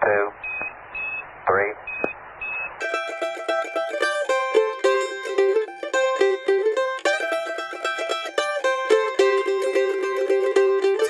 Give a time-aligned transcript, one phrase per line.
[0.00, 0.32] two,
[1.46, 1.74] three.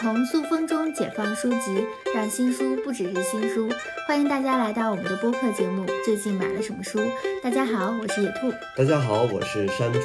[0.00, 3.68] 从塑封中解放书籍，让新书不只是新书。
[4.06, 5.84] 欢迎大家来到我们的播客节目。
[6.04, 6.98] 最近买了什么书？
[7.42, 8.50] 大家好，我是野兔。
[8.74, 10.00] 大家好，我是山猪。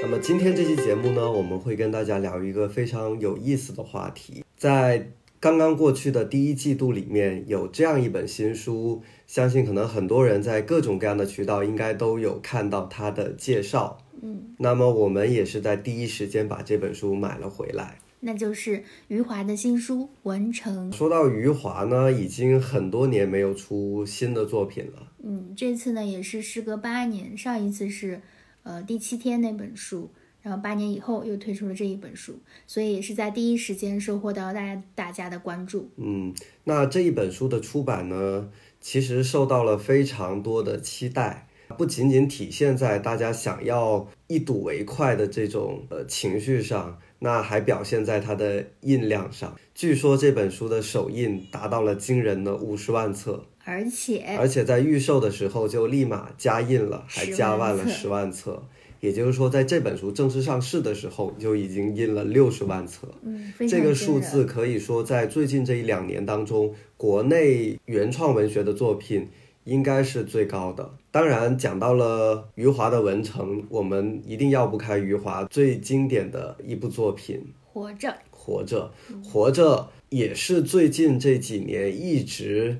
[0.00, 4.44] 那么今天这期节目呢，我们会跟大家聊一个非常有意思的话题。
[4.56, 5.08] 在
[5.38, 13.98] 刚刚过去的第一季度里面，有这样一本新书，相信可能很多人在各种各样的渠道应该都有看到它的介绍。
[14.22, 17.98] 嗯，那么我们也是在第一时间把这本书买了回来。
[18.20, 20.90] 那就是余华的新书《文成》。
[20.96, 25.12] 说到余华呢，已经很多年没有出新的作品了。
[25.22, 28.22] 嗯，这次呢也是时隔八年，上一次是
[28.62, 30.10] 呃第七天那本书，
[30.46, 35.90] 然后八年以后又推出了这一本书，所以也是在第一时间收获到大家大家的关注。
[35.96, 36.32] 嗯，
[36.62, 38.48] 那这一本书的出版呢，
[38.80, 49.52] 其实受到了非常多的期待，不仅仅体现在大家想要一睹为快的这种呃情绪上，那还表现在它的印量上。
[49.74, 58.62] 据说这本书的首印达到了惊人的五十万册，而且而且在预售的时候就立马加印了，还加万了十万册。
[59.00, 63.06] 也就是说，在这本书正式上市的时候，就已经印了六十万册。
[63.22, 69.28] 嗯，这个数字可以说在最近这一两年当中，国内原创文学的作品
[69.64, 70.90] 应该是最高的。
[71.10, 78.08] 当然，讲到了余华的《文成》，我们一定要不开余华最经典的一部作品活着。
[78.30, 78.92] 《活着》。
[79.26, 79.76] 《活着》
[80.10, 82.78] 也是最近这几年一直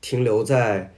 [0.00, 0.92] 停留在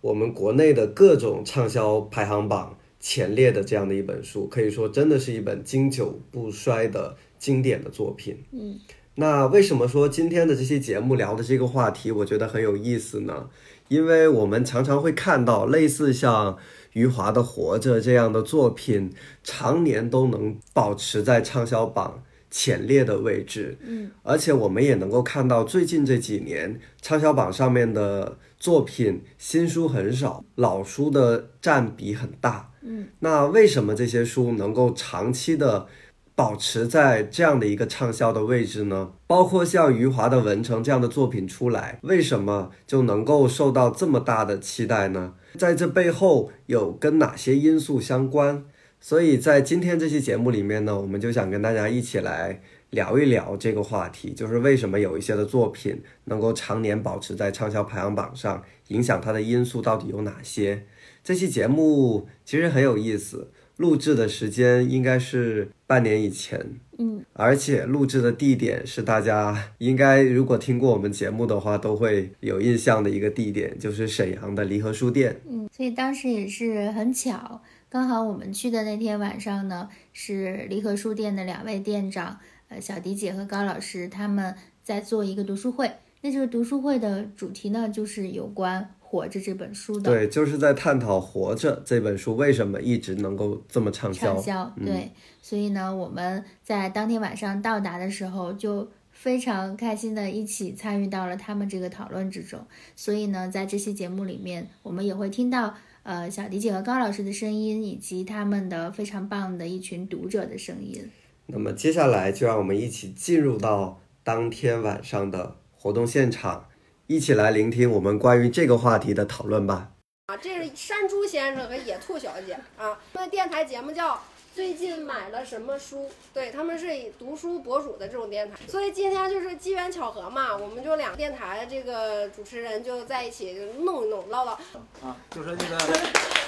[0.00, 8.44] 我们国内的各种畅销排行榜前列的这样的一本书，可以说真的是一本经久不衰的经典的作品。
[8.52, 8.78] 嗯，
[9.14, 13.48] 那为什么说今天的这期节目聊的这个话题，我觉得很有意思呢？
[13.88, 16.58] 因为我们常常会看到类似像
[16.92, 19.10] 余华的《活着》这样的作品，
[19.42, 23.78] 常年都能保持在畅销榜前列的位置。
[23.80, 32.72] 嗯，而且我们也能够看到，最近这几年畅销榜上面的作品，新书很少，老书的占比很大。
[32.82, 35.86] 嗯，那为什么这些书能够长期的
[36.34, 39.12] 保持在这样的一个畅销的位置呢？
[39.26, 45.34] 包括像余华的《文成》这样的作品出来，为什么就能够受到这么大的期待呢？
[45.56, 48.64] 在这背后有跟哪些因素相关？
[49.00, 52.60] 所以在今天这期节目里面呢，我们就想跟大家一起来
[52.90, 60.84] 聊一聊这个话题，就是为什么有一些的作品能够常年保持在畅销排行榜上，影响它的因素到底有哪些？
[61.22, 75.38] 这期节目其实很有意思，录制的时间应该是半年以前，嗯，而且录制的地点是大家应该如果听过我们节目的话都会有印象的一个地点，就是沈阳的离合书店。
[75.46, 77.60] 嗯，所以当时也是很巧，
[77.90, 85.90] 刚好我们去的那天晚上呢，是离合书店的两位店长，呃，小迪姐和高老师他们在做一个读书会。
[86.20, 94.34] 那这个读书会的主题呢，就是有关《活着》这本书的对，就是在探讨《活着》这本书为什么一直能够这么畅销。
[94.34, 94.72] 畅销。
[94.76, 95.10] 嗯对，
[95.42, 98.88] 所以呢，我们在当天晚上到达的时候就。
[99.10, 102.64] 非常开心的一起参与到了他们这个讨论之中，
[102.94, 105.74] 所以呢，在这期节目里面，我们也会听到
[106.04, 111.10] 呃小迪姐和高老师的声音，以及他们的非常棒的一群读者的声音。
[111.50, 116.68] 那么接下来就让我们一起进入到当天晚上的活动现场，
[117.06, 119.92] 一起来聆听我们关于这个话题的讨论吧。
[120.26, 124.14] 啊，这是山猪先生和野兔小姐啊，他们电台节目叫
[124.58, 134.54] 《最近买了什么书》，对他们是以读书博主的这种电台，所以今天就是机缘巧合嘛，我们就两个电台这个主持人就在一起就弄一弄唠唠。
[135.00, 135.78] 啊，就是这个，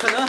[0.01, 0.27] 可能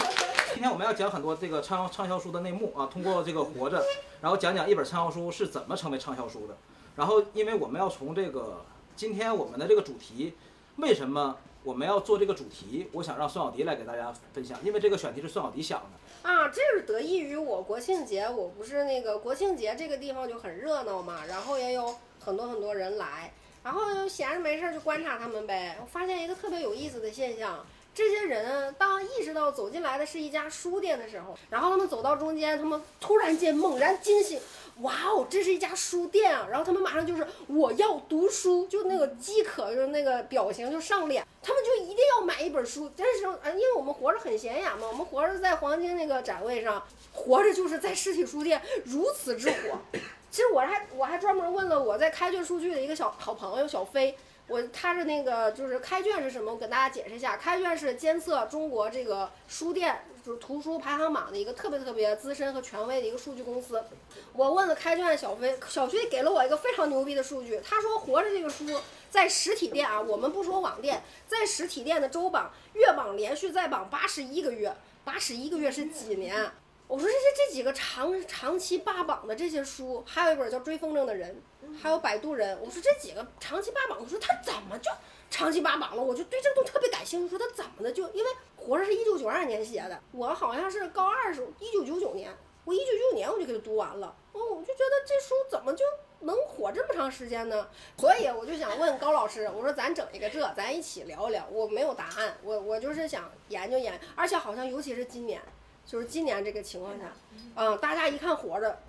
[0.53, 3.83] 今天我们要讲很多这个畅畅销书的内幕啊，通过这个活着，
[4.21, 6.55] 然后讲讲一本畅销书是怎么成为畅销书的。
[6.97, 8.63] 然后，因为我们要从这个
[8.95, 10.35] 今天我们的这个主题，
[10.75, 12.87] 为什么我们要做这个主题？
[12.91, 16.29] 我想让孙小迪来给大家分享，因为这个选题是孙小迪想的。
[16.29, 23.31] 啊，这是得益于我国庆节，我不是那个国庆节这个地方就很热闹嘛，然后也有很多很多人来，
[23.63, 25.77] 然后就闲着没事儿就观察他们呗。
[25.81, 34.39] 我发现一个特别有意思的现象，这些人当意识到走进来的是一家书店的时候，然后他们走到中间，他们突然间猛然惊醒，
[34.81, 36.47] 哇哦，这是一家书店啊！
[36.49, 42.89] 然后他们马上就是我要读书，就那个饥渴就那个表情就上脸，他们就一定要买一本书。
[42.95, 46.83] 这时候，因为我们活着很显眼嘛，我们活着在黄金那个展位上，
[47.13, 49.79] 活着就是在实体书店如此之火。
[50.31, 54.17] 其实我还我还专门问了我在开卷数据的一个小好朋友小飞，
[54.47, 56.53] 我他是那个就是开卷是什么？
[56.53, 63.83] 我给大家解释一下，开卷是监测中国这个书店就是图书排行榜的一个特别特别资深和权威的一个数据公司。
[64.33, 68.65] 我问了开卷小飞，小飞给了我一个非常牛逼的数据，他说《活着》这个书
[69.09, 76.51] 在实体店啊，我们不说网店，在实体店的周榜、月榜连续在榜八十一个月，八十一个月是几年？
[76.87, 81.41] 我说这这这几个长长期霸榜的这些书，还有一本叫《追风筝的人》，
[81.81, 82.57] 还有《摆渡人》。
[82.59, 84.91] 我说这几个长期霸榜，我说他怎么就
[85.31, 86.03] 长期霸榜了？
[86.03, 87.29] 我就对这个东西特别感兴趣。
[87.29, 92.31] 说他怎么的就因为《活着》是一九九二年写的，我好像是高二时候，一九九九年，
[92.65, 94.13] 我一九九九年我就给他读完了。
[94.33, 95.83] 哦，我就觉得这书怎么就
[96.19, 97.67] 能火这么长时间呢？
[97.97, 101.47] 所以我就想问高老师，我说咱整一个这，咱一起聊一聊。
[101.49, 105.41] 我没有答案，我我就是想研究研，而且好像尤其是今年。
[105.83, 107.11] 就是今年这个情况下，
[107.55, 108.79] 嗯，大家一看活着，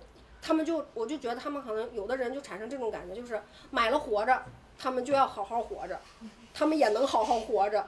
[0.41, 3.41] 他们就我就觉得他们可能有的人就产生这种感觉，就是
[3.71, 4.45] 买了活着，
[4.83, 5.97] 他们就要好好活着，
[6.53, 7.87] 他们也能好好活着，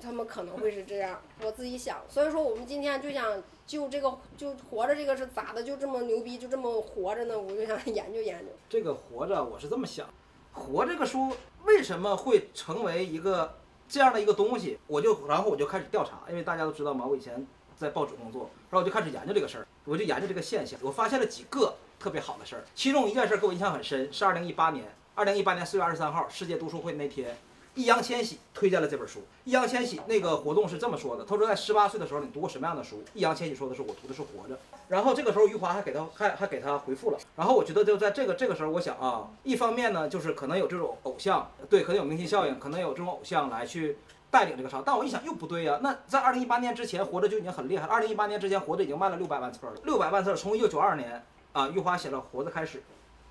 [0.00, 1.20] 他们可能会是这样。
[1.40, 7.38] 我自己想，所以说我们今天就想就这个就活着这个是咋的，就这么牛逼，就这么活着呢？
[7.38, 8.46] 我就想 研究研究。
[8.68, 10.08] 这个活着，我是这么想，
[10.52, 11.32] 活这个书
[11.64, 13.54] 为什么会成为一个
[13.88, 14.80] 这样的一个东西？
[14.88, 17.46] 我就然后我就开始调查，因为大家都知道嘛，我以前。
[17.74, 22.62] 在报纸工作，然后我就开始研究这个事儿，我就研究这个现象，我发现了几个特别好的事儿。
[22.76, 27.36] 其中一件事儿给我印象很深，是二零一八年，二零一八年四月二十三号世界读书会那天，
[27.74, 29.20] 易烊千玺推荐了这本书。
[29.44, 33.02] 易烊千玺那个活动是这么说的，他说在十八岁的时候你读过什么样的书？
[33.12, 34.54] 易烊千玺说的是我读的是《活着》。
[34.88, 37.18] 然后这个时候余华还给他还还给他回复了。
[37.36, 43.98] 然后我觉得就在这个这个时候，我想啊，一方面呢就是可能有这种偶像，对，可能有明星效应，可能有这种偶像来去。
[44.30, 45.78] 带领这个潮，但我一想又不对呀。
[45.82, 47.92] 那在二零一八年之前，活着就已经很厉害了。
[47.92, 49.74] 二零一八年之前，活着已经卖了六百万册了。
[49.84, 51.22] 六百万册，从一九九二年
[51.52, 52.82] 啊，余华写了《活着》开始，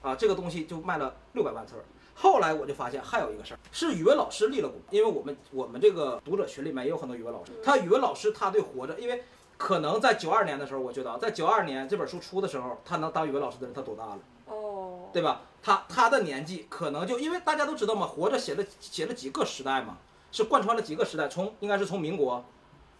[0.01, 1.75] 啊，这个东西就卖了六百万册。
[2.15, 7.51] 后来我就发现还有一个事儿，是语文老师立了功，因为我们我们这个读者群里面也有很多语文老师。
[7.63, 9.23] 他语文老师他对《活着》，因为
[9.57, 14.19] 可能在九二年的时候，我觉得在九二年这本书出的时候，他能当语文老师的人他多大了？
[14.47, 15.41] 哦，对吧？
[15.63, 19.97] 他他的年纪可能就因为大家都知道嘛，《活着》写了写了几个时代嘛。
[20.33, 22.41] 是贯穿了几个时代，从应该是从民国，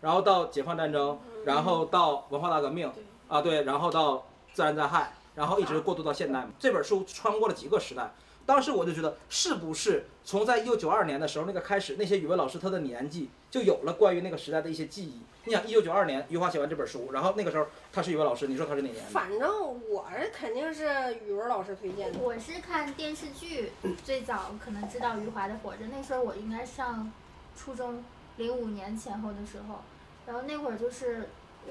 [0.01, 2.91] 然后到解放战争，然后到文化大革命，
[3.29, 6.49] 啊对，然后到自然灾害，然后一直过渡到现代嘛。
[6.59, 8.11] 这本书穿过了几个时代，
[8.45, 15.21] 当时我就觉得，是不是从在一九九二年的时候那个开始，那些语文老师他的年纪就有了关于那个时代的一些记忆？
[15.45, 19.03] 你想，一九九二年余华写完这本书，然后那个时候他是语文老师，你说他是哪年？
[19.05, 19.49] 反正
[19.89, 20.85] 我是肯定是
[21.25, 22.19] 语文老师推荐的。
[22.19, 23.71] 我是看电视剧
[24.03, 27.11] 最早可能知道余华的《活着》，那时候我应该上。
[27.53, 28.01] 初中
[28.37, 29.81] 零五年前后的时候，
[30.25, 31.27] 然后那会儿就是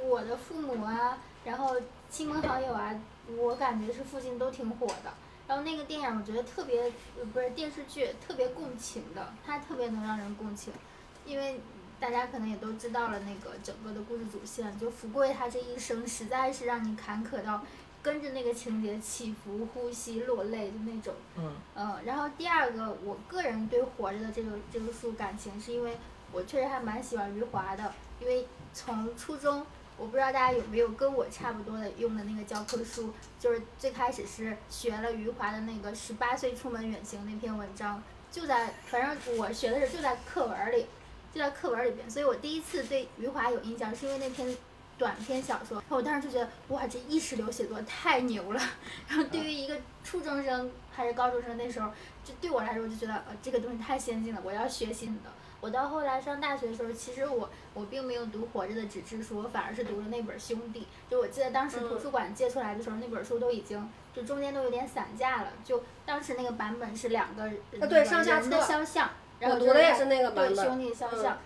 [0.07, 1.75] 我的父母啊，然后
[2.11, 2.95] 亲朋好友啊，
[3.37, 5.13] 我感觉是附近都挺火的。
[5.47, 6.93] 然后那个电影我觉得特别，
[7.33, 10.73] 不是电视剧特别共情的，它特别能让人共情，
[11.25, 11.61] 因为
[11.99, 17.63] 大家可能也都知道了那个整个的故事主线，就福贵他这一生实在是让你坎坷到。
[18.03, 25.99] 跟着那个情节起伏、呼吸、落泪的那种，嗯，嗯，然后第二个，我个人对《活着》的这个这个书感情，是因为
[26.33, 29.67] 我确实还蛮喜欢余华的，因为从初中，
[30.01, 40.87] 我不知道大家有没有跟我差不多的用的那个教科书，就是最开始是学了余华的那个《十八岁出门远行》那篇文章，就在反正我学的是就在课文里，
[41.35, 44.57] 就在课文里边，所以我第一次对余华有印象，是因为那篇。
[44.99, 48.61] 短篇小说，我当时就觉得，哇，这意识流写作太牛了。
[49.09, 51.91] 然后对于一个初中生还是高中生，那时候
[52.23, 55.13] 就对我来说，我就觉得，呃，这个东西太先进了，我要学习的。
[55.61, 60.81] 我到后来上大学的时候，其实我我并没有读《活着》的纸质书，我反而是读了那本《兄弟》。
[61.11, 65.53] 就我记得当时图书馆借出来的时候，那本书都已经就中间都有点散架了。
[65.65, 71.39] 就当时那个版本是两个人的肖像，然后读的也是那个版本，兄弟肖像。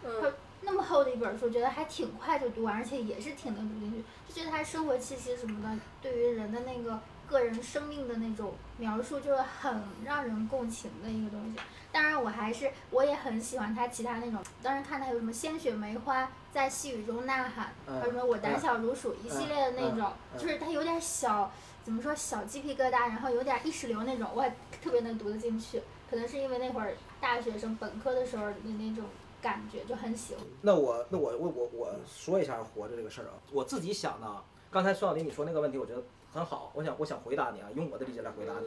[0.67, 11.57] 那么厚的一本书，觉得还挺快就读完，而且也是挺能读进去，就觉得他生活气息什么的，对于人的那个个人生命的那种描述，就是很让人共情的一个东西。
[11.93, 21.53] 当然，我还是我也很喜欢他其他那种，当时看他有什么鲜血梅花在细雨中呐喊，还有什么我胆小如鼠一系列的那种，就是他有点小
[21.83, 24.53] 怎么说小鸡皮疙瘩，然后有点意识流那种，我也
[24.83, 25.83] 特别能读得进去。
[26.11, 29.05] 可能是因为那会儿大学生本科的时候的那种。
[29.45, 30.43] 感觉就很喜欢。
[30.63, 34.27] 那我那我我我我说一下活着这个事儿啊，我自己想的。
[34.71, 36.03] 刚才孙小林你说那个问题，我觉得
[36.35, 36.73] 很好。
[36.75, 38.67] 我想我想回答你啊，用我的理解来回答你。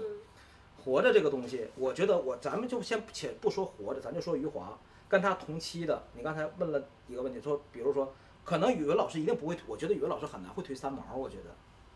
[0.83, 6.01] 活着这个东西，我觉得我咱们就先且不说活着，咱就说余华跟他同期的。
[6.13, 8.13] 你刚才问了一个问题，说比如说，
[8.45, 11.13] 可能语文老师一定不会，我觉得语文老师很难会推三毛。
[11.13, 11.53] 我觉得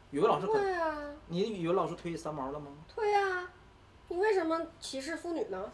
[0.10, 2.68] 语文老师可能啊，你语文老师推三毛了吗？
[2.90, 3.50] 推啊。
[4.12, 5.72] 你为什么歧视妇女呢？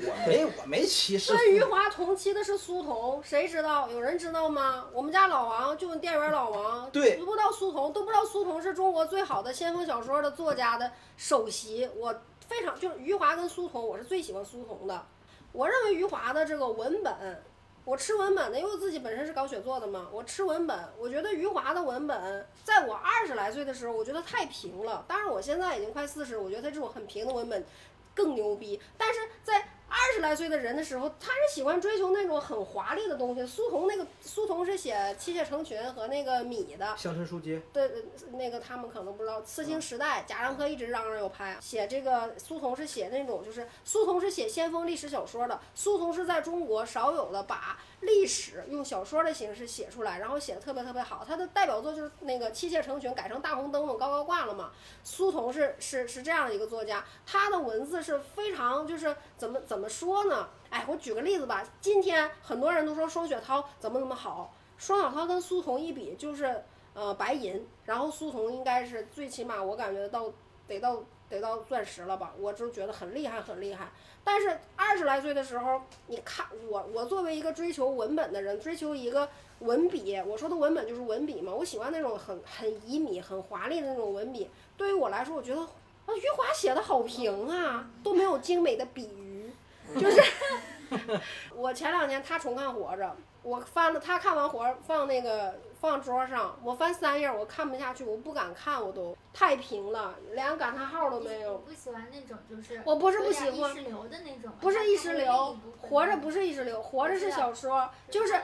[0.00, 1.36] 我没我没歧视。
[1.36, 3.90] 跟余华同期的是苏童，谁知道？
[3.90, 4.86] 有人知道吗？
[4.90, 11.86] 我们家老王就店员老王，对不知道苏童，都不知道苏童是中国最好的先锋小说的作家的首席。
[11.94, 12.14] 我
[12.48, 15.06] 非常就是余华跟苏童，我是最喜欢苏童的。
[15.52, 17.42] 我认为余华的这个文本，
[17.86, 25.04] 我吃文本的，因为我自己本身是搞写作的嘛，我吃文本，我觉得余华的文本，在我二十来岁的时候，我觉得太平了。
[25.06, 27.64] 当然，我现在已经快四十，我觉得他这种很平的文本
[28.12, 28.80] 更牛逼。
[28.98, 33.46] 但是在二十来岁的人的时候，他是喜欢追求那种很华丽的东西。
[33.46, 37.90] 苏童那个苏童是写《妻妾成群》和那个米的，乡村书街，对，呃
[38.32, 51.24] 那个他们可能不知道，《刺青时代》贾樟柯一直嚷嚷要拍，写这个苏童是写那种就是苏童是写先锋历史小说的，苏童是在中国少有的把历史用小说的形式写出来，然后写的特别特别好。
[51.26, 54.70] 他的代表作就是那个《妻妾成群》改成大红灯笼高高挂了嘛。
[55.02, 60.48] 苏童是是是这样的一个作家，他的文字是非常就是怎么怎么说呢？
[60.70, 66.64] 哎，我举个例子吧，今天很多人都说双雪涛怎么怎么好，双雪涛跟苏童一比就是。
[66.98, 70.32] 呃，白银，然后苏童应该是最起码我感觉到
[70.66, 73.88] 得到得到钻石了吧，我就觉得很厉害很厉害。
[74.22, 79.28] 但是二十来岁的时候，你看我我作为一个追求文本的人，追求一个
[79.60, 84.48] 文笔，我说的文本就是文笔嘛，我喜欢那种很很旖旎、很华丽的那种文笔。
[84.76, 89.50] 对于我来说，我觉得啊，余华写的好平啊，都没有精美的比喻，
[89.94, 90.20] 就是
[91.54, 93.04] 我前两年他重看《活着》，
[93.42, 101.58] 我翻了他看完《活着》放那个放桌上，我翻三页，我看不下去，我不敢看，我都太平了，连感叹号都没有。
[101.58, 108.34] 不喜欢那种就是我不是不喜欢意识流的那种，不是意识流，活着不是意识流，活着是小说，就是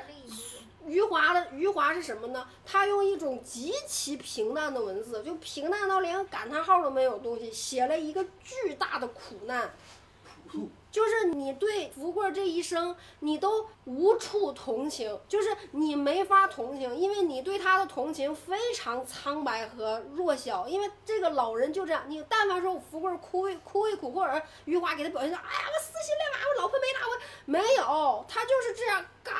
[0.84, 2.48] 余华的余华是什么呢？
[2.66, 9.70] 他用一种极其平淡的文字，就平淡到连感叹号都没有东西，写了一个巨大的苦难。
[10.92, 29.32] 就是你对福贵这一生，你都无处同情，就是你没法同情，因为你对他的同情非常苍白和弱小，因为这个老人就这样，你但凡说福贵哭一哭一哭，或者余华给他表现出，哎呀，我撕心裂肺，我老婆没打我，没有，他就是这样，嘎，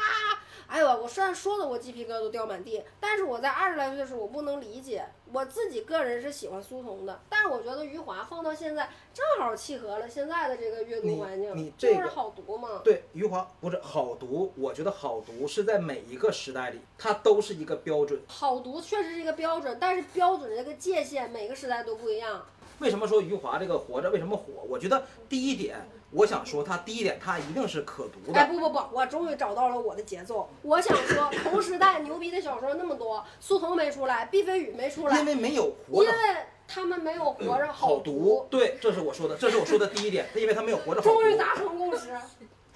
[0.67, 12.83] 哎呦，我虽然说的我鸡皮疙瘩都掉满地，但是我在二十来岁的时候，我不能理解，我自己个人是喜欢苏童的，但是我觉得余华放到现在正好契合了现在的这个阅读环境，你你这个就是好读嘛。
[12.85, 18.21] 对，余华不是好读，我觉得好读是在每一个时代里，它都是一个标准。
[18.27, 22.45] 好读确实是一个标准，但是标准的这个界限每个时代都不一样。
[22.79, 24.45] 为什么说余华这个活着为什么火？
[24.69, 25.77] 我觉得第一点，
[26.13, 28.39] 我想说他第一点，他一定是可读的。
[28.39, 30.49] 哎不不不，我终于找到了我的节奏。
[30.63, 36.37] 我想说，同时代牛逼的小说那么多，苏童没出来，毕飞宇没出来，因为没有活着因为
[36.69, 38.47] 他们没有活着好读。
[38.51, 41.15] 对，这是我说的，这是我说的第一点，因为他没有活着好读。
[41.21, 42.15] 终于达成共识。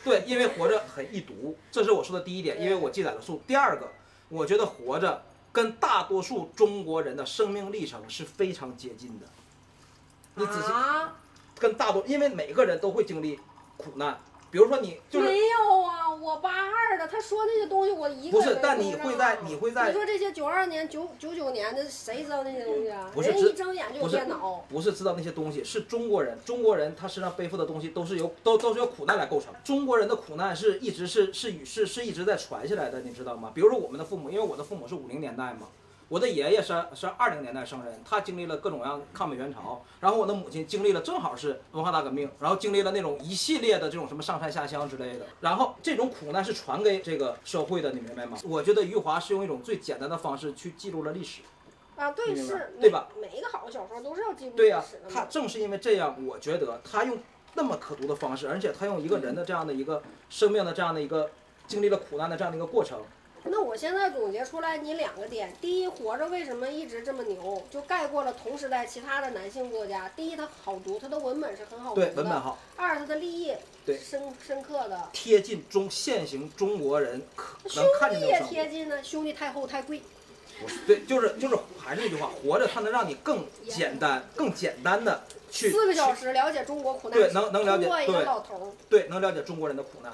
[0.02, 3.43] 对，因为活着很易读，这是我说的第一点，因为我记载了数。
[3.47, 3.88] 第二个，
[4.28, 9.26] 我觉得活着跟大多数中国人的生命历程是非常接近的。
[10.37, 11.16] 你仔细啊？
[11.59, 13.39] 跟大多，因为每个人都会经历
[13.77, 14.19] 苦难，
[14.51, 23.05] 比如说你就是没有啊，我八二的，他说那些东西我一个不是，但你会在你会在你说这些九二年、九九九年的，谁知道那些东西啊？
[23.05, 24.65] 人不是知一睁眼就有电脑。
[24.69, 29.53] 不是知道那些东西，是中国人，中国人他身上背负的东西都是由都都是由苦难来构成。
[29.65, 33.53] 中国人的苦难是一直是是与是是一直在传下来的，你知道吗？
[33.55, 35.69] 比如说我们的父母，因为我的父母是五零年代嘛，
[36.09, 48.39] 我的爷爷是是二零年代生人，他经历了各种各样抗美援朝，然后我的母亲经历了正好是文化大革命，然后经历了那种一系列的这种什么上山下乡之类的，然后这种苦难是传给这个社会的，你明白吗？
[48.45, 51.43] 我觉得余华是用一种最简单的方式去记录了历史。
[51.97, 53.37] 啊，对，是，对吧每？
[53.37, 55.11] 一个好的小说都是要记录对呀、历史的嘛。
[55.13, 57.19] 他正是因为这样，我觉得他用
[57.55, 61.31] 那么可读的方式，而且他用一个人的这样的一个生命的这样的一个
[61.67, 63.01] 经历了苦难的这样的一个过程，
[63.49, 70.09] 那我现在总结出来你两个点：第一，活着为什么一直这么牛，就盖过了同时代其他的男性作家。
[70.17, 73.53] 第一，他好读，他的文本是很好读对的；文本好，二，他的立意
[73.85, 75.09] 对深深刻的。
[75.12, 78.62] 贴近中现行中国人可兄能看见弟也那种生活。
[78.62, 80.03] 贴近呢，兄弟太厚太贵。
[80.59, 88.73] 不是对，就是就是还是那句话，活着它能让你更简单、更简单的去四个小时了解中国苦难对，能能了解对老头儿。
[88.88, 90.11] 对，能了解中国人的苦难，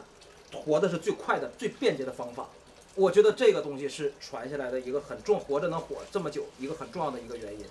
[0.52, 2.48] 活的是最快的、最便捷的方法。
[2.94, 7.64] 我觉得这个东西是传下来的一个很重，活着能火这么久一个很重要的一个原因。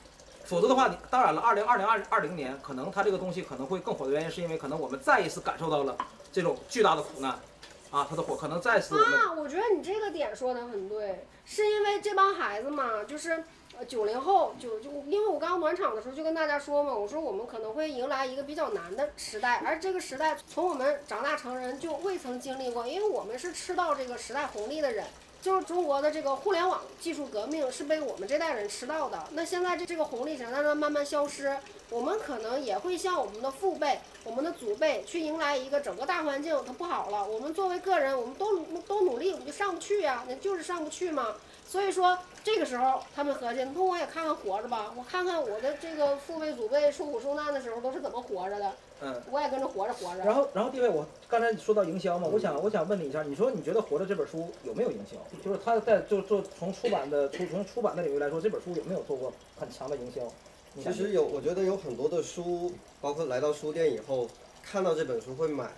[0.43, 5.95] 否则的话，你当然了，二零二零二二零年可能它这个东西可能会更火的原因，是因为可能我们再一次感受到了
[6.33, 7.31] 这种巨大的苦难，
[7.91, 13.43] 啊，它的火可能再次啊，我觉得你这个点说的很对，是因为这帮孩子嘛，就是
[13.85, 25.05] 九零后就就因为我刚暖场的时候就跟大家说嘛，我说我们可能会迎来一个比较难的时代，而这个时代从我们长大成人就未曾经历过，因为我们是吃到这个时代红利的人。
[25.41, 31.57] 就是中国的这个互联网技术革命是被我们这代人吃到的，那现在这这个红利正在那慢慢消失，
[31.89, 41.35] 我们可能也会像我们的父辈、我们的祖辈去迎来一个整个大环境它不好了，我们作为个人，我们都都努力，我们就上不去呀，那就是上不去嘛。
[41.71, 49.21] 所以说这个时候他们合计，那我也看看活着吧，我看看我的这个父辈祖辈受苦受难的时候都是怎么活着的，嗯。
[49.31, 50.25] 我也跟着活着活着。
[50.25, 55.15] 然后，然后地位，我刚才说到营销嘛，我想，我想问你一下，你说你觉得《活着》这本书有没有营销？
[55.41, 60.21] 就是他在就就从出版的从从出版的领域来说，这本书有没有做过很强的营销？
[60.83, 64.27] 其实有，我觉得有很多的书，包括来到书店以后
[64.61, 65.71] 看到这本书会买。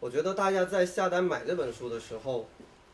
[0.00, 2.44] 我觉得大家在下单买这本书的时候，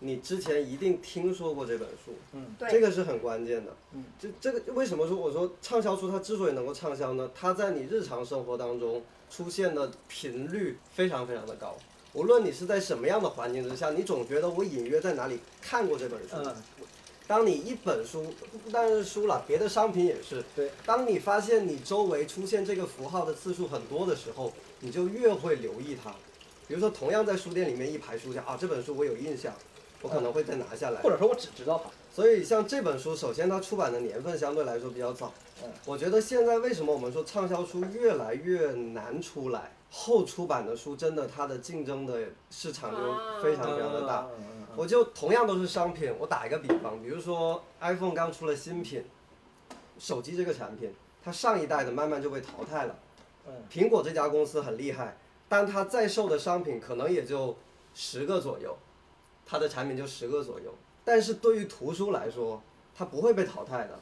[0.05, 3.75] 你之前一定听说过这本书，嗯，对这个是很关键的。
[3.95, 7.31] 嗯，这这个为什么说我说畅销书它之所以能够畅销呢？
[7.35, 11.75] 它在你日常生活当中出现的频率非常非常的高。
[12.13, 16.37] 无论你是在什么样的环境之下，你总觉得我隐约在哪里看过这本书。
[16.37, 16.55] 嗯，
[17.27, 18.27] 当你一本书，
[18.63, 20.45] 不单是书了，别的商品也是。
[20.55, 20.71] 对。
[20.85, 26.15] 当你发现你周围出现这个符号的次数很多的时候，你就越会留意它。
[26.69, 29.53] 比如说，同样在书店里面一排书架啊，这本书我有印象，
[30.05, 31.01] 我可能会再拿下来。
[31.01, 31.91] 或者说我只知道它。
[32.15, 35.33] 所以像这本书，首先它出版的年份相对来说比较早。
[35.65, 35.71] 嗯。
[35.87, 39.73] 我觉得现在为什么我们说畅销书越来越难出来？
[39.91, 42.21] 后出版的书真的它的竞争的
[42.51, 44.27] 市场就非常非常的大。
[44.77, 49.05] 我就同样都是商品，我打一个比方，比如说 iPhone 刚出了新品，
[49.99, 50.93] 手机这个产品，
[51.23, 52.97] 它上一代的慢慢就被淘汰了。
[53.47, 55.17] 嗯苹果这家公司很厉害，
[55.49, 57.57] 但它在售的商品可能也就
[57.95, 58.77] 十个左右，
[59.47, 60.75] 它的产品就十个左右。
[61.05, 62.63] 但是对于图书来说，
[62.97, 63.99] 它不会被淘汰的。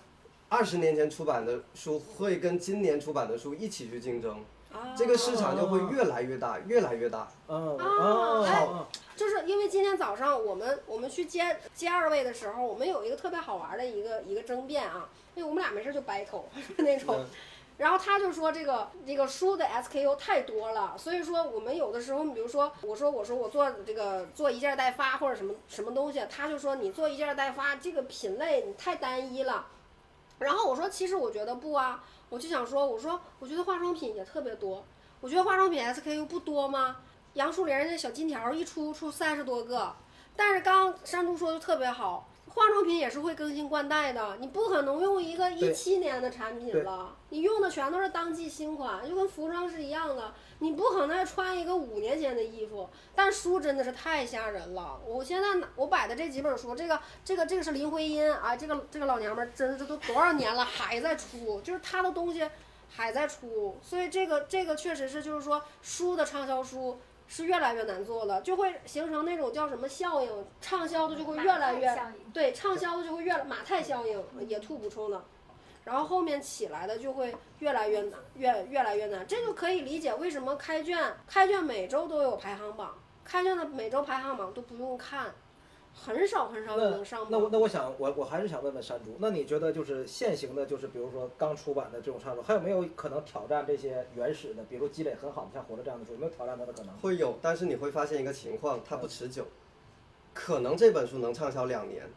[0.48, 7.28] 二十年前出版的书会跟今年出版的书一起去竞争，啊这个市场就会越来越大，越来越大。
[7.48, 16.44] 嗯啊就是因为今天早上我们我们去接接二位的时候，我们有一个特别好玩的一个一个争辩啊，因为我们俩没事就 battle
[16.78, 17.24] 那种。
[17.82, 29.66] 然后他就说这个这个书的 SKU 太多了，所以说我们有的时候，比如说我说我说我做这个做一件代发或者什么什么东西，他就说你做一件代发这个品类你太单一了。
[30.38, 34.84] 然后我说其实我觉得不啊，我就想说我说我觉得化妆品也特别多，
[35.20, 36.98] 我觉得化妆品 SKU 不多吗？
[37.32, 39.92] 杨树林那小金条一出出三十多个，
[40.36, 52.90] 但是刚刚山猪说的特别好，化妆品也是会更新换代的，你不可能用一个一对七年的产品了，你用的全都是当季新款，就跟服装是一样的，你不可能再穿一个五年前的衣服。
[53.14, 62.46] 但书真的是太吓人了，我现在拿我摆的这几本书，这个这个这个是林徽因啊，这个这个老娘们儿真是都多少年了还在出，就是她的东西
[62.90, 66.98] 还在出，所以这个这个确实是就是说书的畅销书。
[67.34, 70.28] 是越来越难做了，就会形成那种叫什么效应，
[70.60, 71.98] 畅销的就会越来越
[72.30, 75.24] 对，畅销的就会越马太效应，野兔补充的，
[75.84, 85.32] 然后后面起来的就会越来越难，越越来越难，这就可以理解为什么开卷开卷每周都有排行榜，开卷的每周排行榜都不用看，
[85.94, 87.50] 很少很少有上那我榜。
[87.52, 96.96] 那我想我我还是想问问山竹，那你觉得就是现行的，就是比如说刚出版的这种畅销书，还有没有可能挑战这些原始的，比如积累很好的像《活着》这样的书，有没有挑战它的可能？
[96.96, 99.46] 会有，但是你会发现一个情况，它不持久。
[100.34, 102.08] 可能这本书能畅销两年，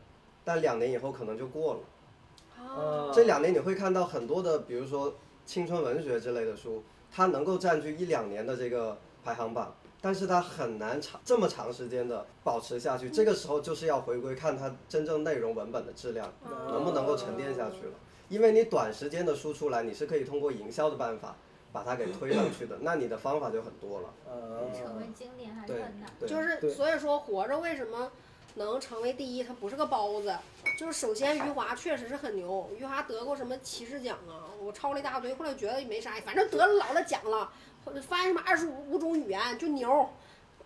[0.44, 2.64] 但两年以后可能就过了。
[2.64, 5.14] 啊，这两年你会看到很多的，比如说
[5.46, 13.10] 青春文学之类的书，它能够占据一两年的这个排行榜，但是它很难长这么长时间的保持下去。
[13.10, 16.32] 这个时候就是要回归看它真正内容文本的质量
[16.70, 17.94] 能不能够沉淀下去了。
[18.30, 21.36] 因为你短时间的输出来，你是可以通过营销的办法
[21.72, 24.14] 把它给推上去的，那你的方法就很多了。
[24.28, 26.10] 呃，成为经典还是很难。
[26.20, 28.12] 对，就是所以说活着为什么
[28.56, 29.44] 能成为第一？
[29.44, 30.36] 它不是个包子，
[30.80, 37.52] 就是首先余华确实是很牛，余华得过什么骑士奖啊，我抄了一大堆，后来觉得也没啥，反正得了老了奖了，
[37.86, 40.10] 或者翻译什么二十五五种语言就牛。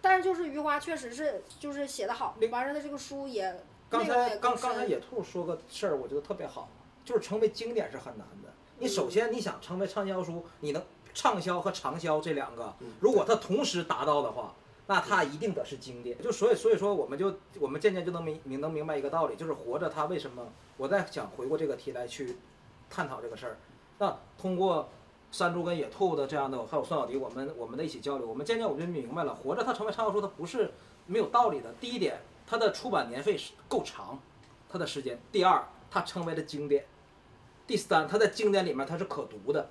[0.02, 6.70] 但是就是余华确实是就是写的好，完事儿他这个书也刚才刚刚才野兔说个事儿，我觉得特别好，
[7.04, 8.50] 就是成为经典是很难的。
[8.78, 10.82] 你首先你想成为畅销书，你能
[11.14, 14.56] 畅销和长销这两个，如果它同时达到的话，
[14.88, 16.18] 那它一定得是经典。
[16.22, 20.48] 就所以所以说，我们就我们渐渐就能明明能明白一个道理，就是活着它为什么？
[20.78, 22.38] 我在想回过这个题来去
[22.90, 23.58] 探讨这个事儿。
[23.98, 24.90] 那通过
[25.32, 30.72] 山猪跟野兔的这样的，还有孙小迪，我们我们的一起交流，我们渐渐我们就明白了，活着它成为畅销书，它不是
[31.06, 31.72] 没有道理的。
[31.80, 34.20] 第一点，它的出版年费是够长，
[34.68, 36.86] 它的时间；第二，它成为了经典。
[37.68, 39.70] 第三，它在经典里面它是可读的，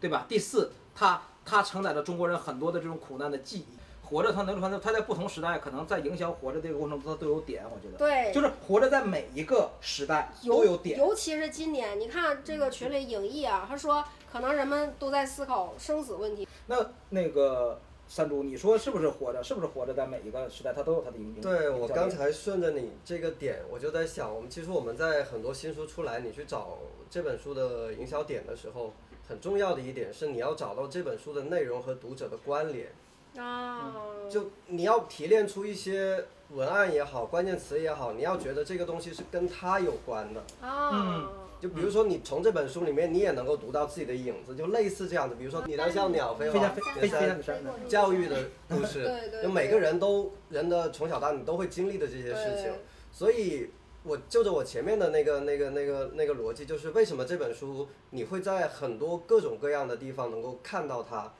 [0.00, 0.24] 对吧？
[0.26, 3.66] 第四，它它承载着中国人很多的这种苦难的记忆。
[4.12, 7.96] 活着，它能传它在不同时代，可能在营销活着这个过程中，它都有点，我觉得。
[7.96, 10.98] 对，就是活着在每一个时代都有点。
[10.98, 16.46] 尤其是今年，你看这个群里影艺啊，他说可能人们都在思考生死问题。
[16.66, 16.76] 那
[17.08, 19.42] 那个山猪，你说是不是活着？
[19.42, 26.76] 是不是活着在每一个时代，它都有它的影对我刚才顺着你这个点，我就在想，我们其实我们在很多新书出来，你去找
[27.08, 28.92] 这本书的营销点的时候，
[29.26, 32.88] 很重要的一点是你要找到这本书的内容和读者的关联。
[33.36, 33.94] 啊，
[34.30, 41.30] 就你要提炼出一些文案也好，关键词也好，你要觉得这个东西是跟他有关的啊。
[41.60, 45.36] 就比如说你从这本书里面，你也能够读到自己的影子，就类似这样的。
[45.36, 47.40] 比如说你当像鸟飞往飞山
[47.88, 48.36] 教育的
[48.68, 49.08] 故事，
[49.40, 52.72] 就每个人都人的从小到你都会经历的这些事情。
[53.12, 53.70] 所以，
[54.02, 61.32] 我就着我前面的那个那个那个那个逻辑，就是为什么这本书你会在很多各种各样的地方能够看到它。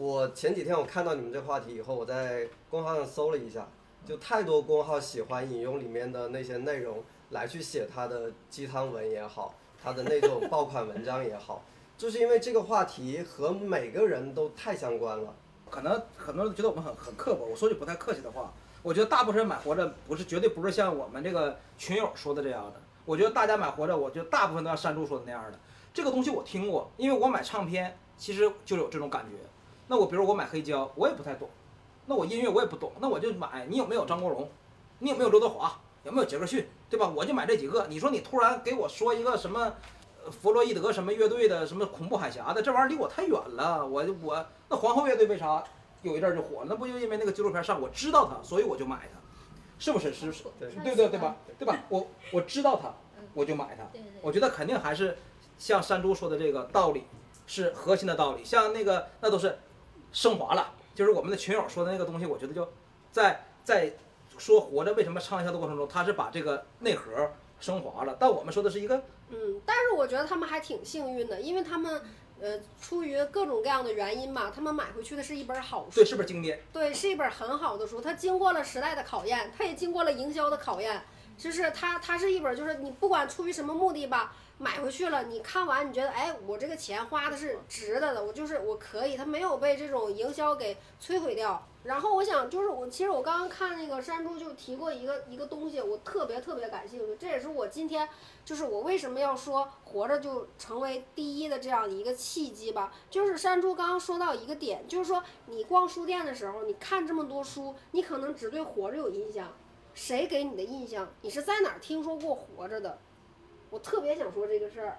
[0.00, 3.68] 我前几天我看到你们这个话题以后，我在公号上搜了一下，
[4.02, 11.62] 就太多公号喜欢引用里面的那些内容来去写他的鸡汤文也好，他的那种爆款文章也好，
[11.98, 15.34] 就是因为这个话题和每个人都太相关了。
[15.68, 18.50] 可能很多人觉得我们很很刻薄，我说句不太客气的话，
[18.82, 22.80] 我觉得大部分人买活着不是绝对不是像我们这个群友说的这样的。
[23.04, 25.60] 我觉得大家买活着，我觉得大部分都像山猪说的那样的。
[25.92, 29.36] 这个东西我听过，因为我买唱片其实就有这种感觉。
[29.90, 31.48] 那我比如我买黑胶，我也不太懂，
[32.06, 33.66] 那我音乐我也不懂，那我就买。
[33.68, 34.48] 你有没有张国荣？
[35.00, 35.76] 你有没有刘德华？
[36.04, 36.64] 有没有杰克逊？
[36.88, 37.12] 对吧？
[37.12, 37.84] 我就买这几个。
[37.88, 39.74] 你说你突然给我说一个什么，
[40.30, 43.84] 弗洛伊德什么乐队的什么恐怖海峡的，这玩意儿离我太远了。
[43.84, 45.64] 我我那皇后乐队为啥
[46.02, 46.66] 有一阵儿就火了？
[46.68, 49.18] 那不就因为那个纪录片上，我知道它，所以我就买它，
[49.80, 50.14] 是不是？
[50.14, 50.44] 是不是？
[50.60, 51.34] 对对对对吧？
[51.58, 51.76] 对吧？
[51.88, 52.94] 我我知道它，
[53.34, 53.82] 我就买它。
[54.22, 55.18] 我觉得肯定还是
[55.58, 57.02] 像山猪说的这个道理
[57.48, 58.44] 是核心的道理。
[58.44, 59.58] 像那个那都是。
[60.12, 62.68] 升华了，就是我们的群友说的那个东西，我觉得就
[63.12, 63.92] 在在
[64.38, 68.16] 说活着为什么畅销的过程中，他是把这个内核升华了。
[68.18, 68.96] 但我们说的是一个，
[69.28, 72.02] 嗯，但是我觉得他们还挺幸运的，因为他们
[72.40, 81.02] 呃出于各种各样的原因吧，他们买回去的是一本好书，对，是本经典，对，是一本很好的书，它经过了时代的考验，它也经过了营销的考验，
[81.36, 84.34] 就是它它是一本就是你不管出于什么目的吧。
[84.62, 91.66] 买回去了，你看完你觉得，哎，我这个钱花的是值得的，我就是我可以，它没有被这种营销给摧毁掉。
[91.82, 98.06] 然后我想，就是我其实我刚刚看那个山猪就提过一个一个东西，我特别特别感兴趣，这也是我今天
[98.44, 102.92] 就是我为什么要说活着就成为第一的这样的一个契机吧。
[103.08, 109.50] 就是山猪刚刚说到一个点，就是说你逛书店的时候，你看这么多书，你可能只对活着有印象，
[109.94, 111.08] 谁给你的印象？
[111.22, 112.98] 你是在哪儿听说过活着的？
[113.70, 114.98] 我特别想说这个事儿，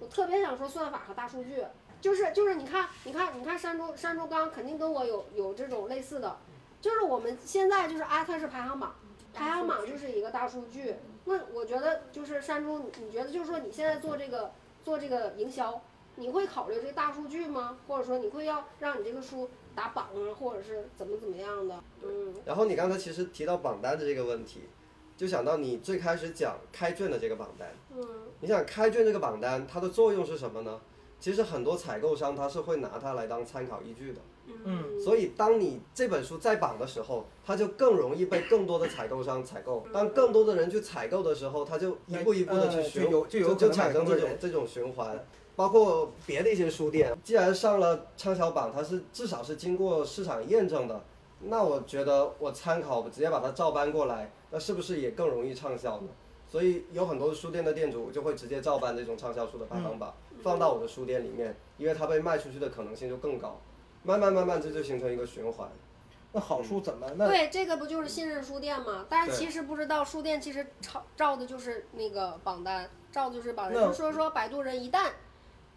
[0.00, 1.62] 我特别想说算法和大数据，
[2.00, 6.38] 就是就是你看你看你看山猪山猪刚肯定跟我有有这种类似的，
[6.80, 8.94] 就是我们现在就是阿特是排行榜，
[9.34, 10.96] 排行榜就是一个大数据。
[11.24, 14.50] 那我觉得就是山猪，你觉得就是说你现在做这个
[14.82, 15.80] 做这个营销，
[16.16, 17.78] 你会考虑这个大数据吗？
[17.86, 21.78] 或者说你会要让你这个书打榜啊，或者是怎么怎么样的？
[22.02, 22.34] 嗯。
[22.44, 24.62] 然后你刚才其实提到榜单的这个问题。
[25.16, 28.04] 就想到你最开始讲开卷的这个榜单，嗯，
[28.40, 30.80] 你想开卷这个榜单它的作用是什么呢？
[31.20, 34.20] 其实很多采购商他是会拿它来当参考依据的，
[34.64, 39.86] 嗯，所以当你这本书在榜的时候，它就更容易被更多的采购商采购。
[39.92, 45.24] 当更多的人去采购的时候，它就一步一步的去循，就就产生这种这种循环。
[45.54, 51.04] 包括别的一些书店，既然上了畅销榜，它是至少是经过市场验证的。
[51.40, 56.08] 那我觉得我参考，我直接把它照搬过来，那是不是也更容易畅销呢？
[56.46, 63.58] 所以有很多书店的店主就会直接照搬这种畅销书的排行榜，放到我的书店里面，因为它被卖出去的可能性就更高。
[64.02, 65.70] 慢慢慢慢，这就形成一个循环。
[66.32, 67.08] 那好书怎么？
[67.26, 69.06] 对，这个不就是信任书店吗？
[69.08, 73.82] 但是其实不知道，书店其实照照的就是那个榜单，照的就是榜单。
[73.82, 75.10] 就说说摆渡人一旦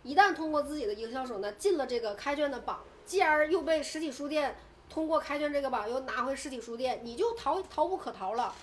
[0.03, 4.57] 一旦通过自己的营销手段进了这个开卷的榜，继而又被实体书店。
[4.89, 8.53] 通过开卷这个榜又拿回实体书店，你就逃逃不可逃了。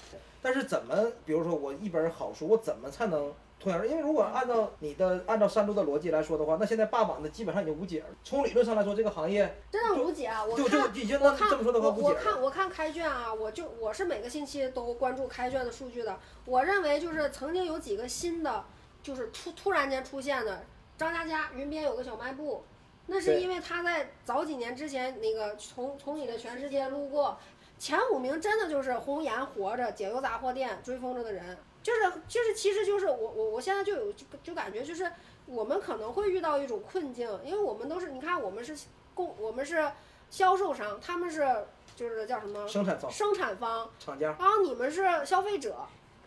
[0.41, 8.07] 但是怎么，比如说我一本好书，我怎么才能脱颖因为如果按照你的按照山猪的逻辑来说的话，那现在霸榜的基本上已经无解了。
[8.25, 10.45] 从理论上来说，这个行业真的无解啊！
[10.45, 16.19] 我看我看这么说的话，我看我看开卷啊，我就我是每个星期都关注开卷的数据的。
[16.45, 18.65] 我认为就是曾经有几个新的，
[19.01, 20.65] 就是突突然间出现的，
[20.99, 22.65] 张嘉佳云边有个小卖部。
[23.07, 27.39] 那是因为他在早几年之前那个从从你的全世界路过，
[27.79, 35.11] 前五名真的就是红颜活着解忧杂货店追风筝的人，就是就是，其实就是我我我现在就有就就感觉就是
[35.47, 38.77] 我们可能会遇到一种困境，因为我们都是你看我们是
[39.15, 39.91] 供我们是
[40.31, 45.77] 销售商，他们是就是叫什么生产方、生产方，厂家、然后你们是消费者，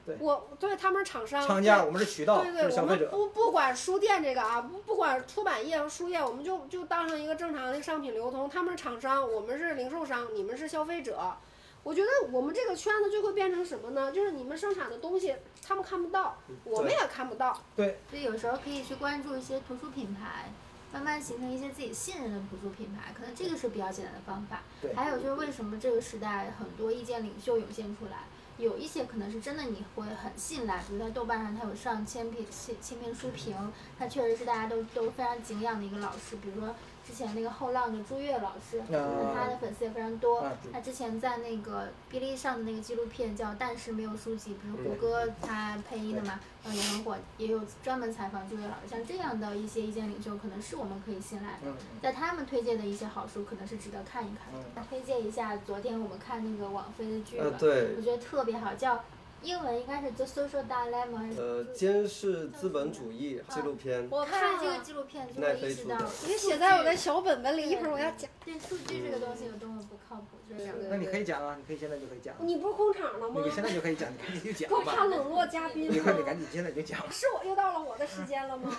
[0.05, 1.43] 对我对他们是厂商，
[1.85, 3.09] 我们是渠道，对对，我们是消费者。
[3.09, 8.49] 不不管书店这个啊，不不管出版业和书业，我们就就当成一个正常的商品流通。
[8.49, 11.35] 他们是厂商，我们是零售商，你们是消费者。
[11.83, 14.11] 我觉得我们这个圈子就会变成什么呢？
[14.11, 17.61] 就是你们生产的东西他们看不到，我们也看不到。
[17.75, 20.51] 对，所以有时候可以去关注一些图书品牌，
[20.91, 24.63] 慢慢形成一些自己信任的图书品牌，可能这个是比较简单的方法。
[24.81, 28.23] 对还有就是为什么这个时代很多意见领袖涌现出来，
[28.57, 33.55] 有一些可能是真的你会很信赖，比如在豆瓣上他有上千篇千千篇书评，
[33.99, 36.73] 他确实是大家都都非常敬仰的一个老师，比如说。
[37.05, 40.43] 之前那个后浪的朱越老师，那他的粉丝也非常多。
[40.73, 48.89] 他之前在那个哔哩上的那个纪录片叫《但是没有书籍》，不是胡歌他配音的嘛，然后也很火，也有专门采访朱越老师。
[48.89, 51.57] 像这样的一些意见领袖，可能是我们可以信赖的。
[51.65, 54.83] 嗯，在他们推荐的一些好书，可能是值得看一看。
[54.89, 59.03] 推荐一下，昨天我们看那个网飞的剧了，呃，对我，觉得特别好，叫
[59.45, 61.39] 英文应该是《The Social Dilemma》还是？
[61.39, 65.33] 呃，监视资本主义纪录片，我看了这个纪录片，就
[65.67, 68.29] 意识到飞出的也写在我的小本本里，一会儿我要讲。
[68.43, 72.33] 对数据这个东西有多么不靠谱，就是这样对那你可以讲啊，你可以现在就可以讲。
[72.39, 73.51] 你不是空场了吗你？
[73.51, 75.05] 现在就可以讲，你赶紧就讲不怕吧。
[75.05, 76.23] 冷落嘉宾你快，你？
[76.23, 76.99] 赶紧现在就讲。
[77.11, 78.75] 是我又到了我的时间了吗？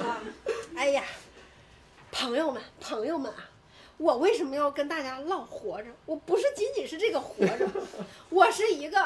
[0.00, 0.20] 啊，
[0.76, 1.02] 哎呀，
[2.12, 3.48] 朋友们，朋友们啊，
[3.96, 5.88] 我为什么要跟大家唠活着？
[6.06, 7.68] 我不是仅仅是这个活着，
[8.30, 8.98] 我是一个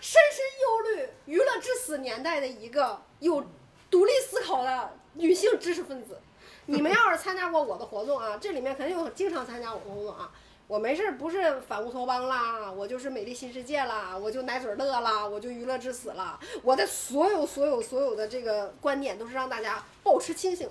[0.00, 3.44] 深深忧虑娱乐至死年代的一个有
[3.90, 6.18] 独立思考的女性知识分子。
[6.66, 10.30] 你们要是参加过我的活动啊， 这里面肯定有经常参加我的活动啊。
[10.68, 16.36] 我没事儿不是反乌托邦啦，我就是美丽新世界啦，我就奶嘴乐啦，我就娱乐至死啦。
[16.62, 20.68] 我的所有所有所有的这个观点都是让大家保持清醒，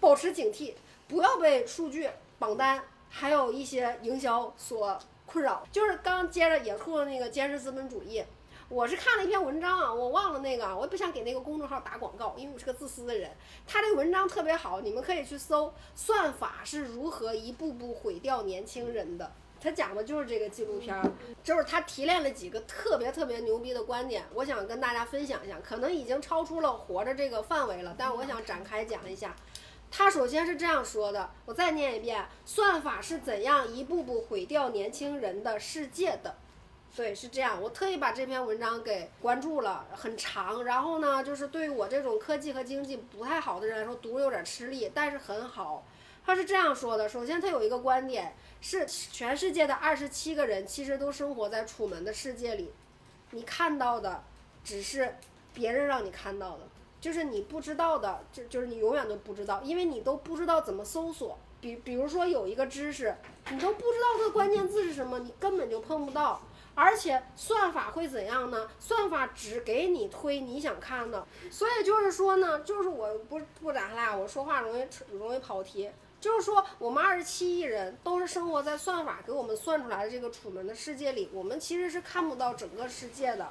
[0.00, 0.74] 保持警惕，
[1.08, 5.62] 不要被数据、榜单还有一些营销所困扰。
[5.70, 8.24] 就是刚接着野兔的那个监视资本主义，
[8.68, 13.30] 我是看了一篇文章啊，我忘了那个，我也不想给那个公众号打广告，因为我是个自私的人。
[13.66, 19.32] 他这个文章特别好，你们可以去搜“算法是如何一步步毁掉年轻人的”。
[19.60, 21.10] 他讲的就是这个纪录片儿，
[21.42, 29.34] 就是他提炼了几个特别特别牛逼的观点，我想跟大家分享一下，可能已经超出了活着这个范围了，但我想展开讲一下。
[29.90, 36.36] 他首先是这样说的，我再念一遍：算法是怎样一步步毁掉年轻人的世界的。
[36.96, 37.60] 对，是这样。
[37.62, 40.64] 我特意把这篇文章给关注了，很长。
[40.64, 45.84] 然后呢，就是对于我这种科技和经济不太好的人来说，读有点吃力，但是很好。
[46.24, 52.72] 他是这样说的：首先，他有一个观点是，全世界的二十七个人其实都生活在楚门的世界里，
[53.30, 54.22] 你看到的
[54.64, 55.16] 只是
[55.54, 56.66] 别人让你看到的，
[57.00, 61.38] 就是你不知道的，就就是你永远都不知道，因为你都不知道怎么搜索。
[61.60, 63.14] 比比如说有一个知识，
[63.50, 66.40] 你都不知道它的关键字是什么，你根本就碰不到。
[66.74, 68.68] 而且算法会怎样呢？
[68.78, 75.90] 算法只给你推你想看的，所以就是说呢，就是我不不咋啦，我说话容易容易跑题。
[76.20, 83.48] 就是说，我们二十七亿人都是生活在算法给我们算出来的这个楚门的世界里，我们其实是看不到整个世界的。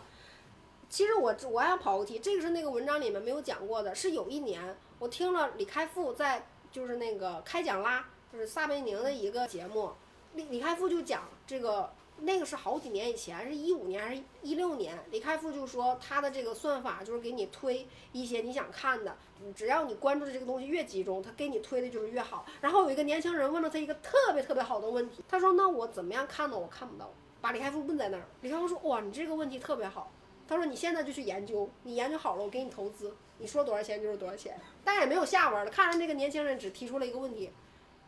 [0.89, 9.91] 其实我我还想跑个题，这个是那个文章里面没有讲过的，是有一年我听了李开复在就是那个开讲啦，就是撒贝宁的一个节目，
[10.33, 11.91] 李李开复就讲这个。
[12.19, 14.97] 那个是好几年以前，是一五年还是一六年？
[15.11, 19.15] 李开复就说他的这个算法就是给你推一些你想看的，
[19.55, 22.43] 只要你关注的这个东西越集中，他给你推的就是越好。
[22.59, 26.57] 然后有一个年轻人问了他一个特别特别好的问题，他说：“那我怎么样看呢？
[26.57, 27.07] 我看不到。”
[27.39, 30.11] 把李开复问在那儿，李开复说：“哇，你这个问题特别好。”
[30.47, 35.69] 他说：“你现在就去研究，你研究好了，我给你投资，你说多少钱就是多少钱。”但也没有下文了。
[35.69, 37.51] 看着这个年轻人只提出了一个问题。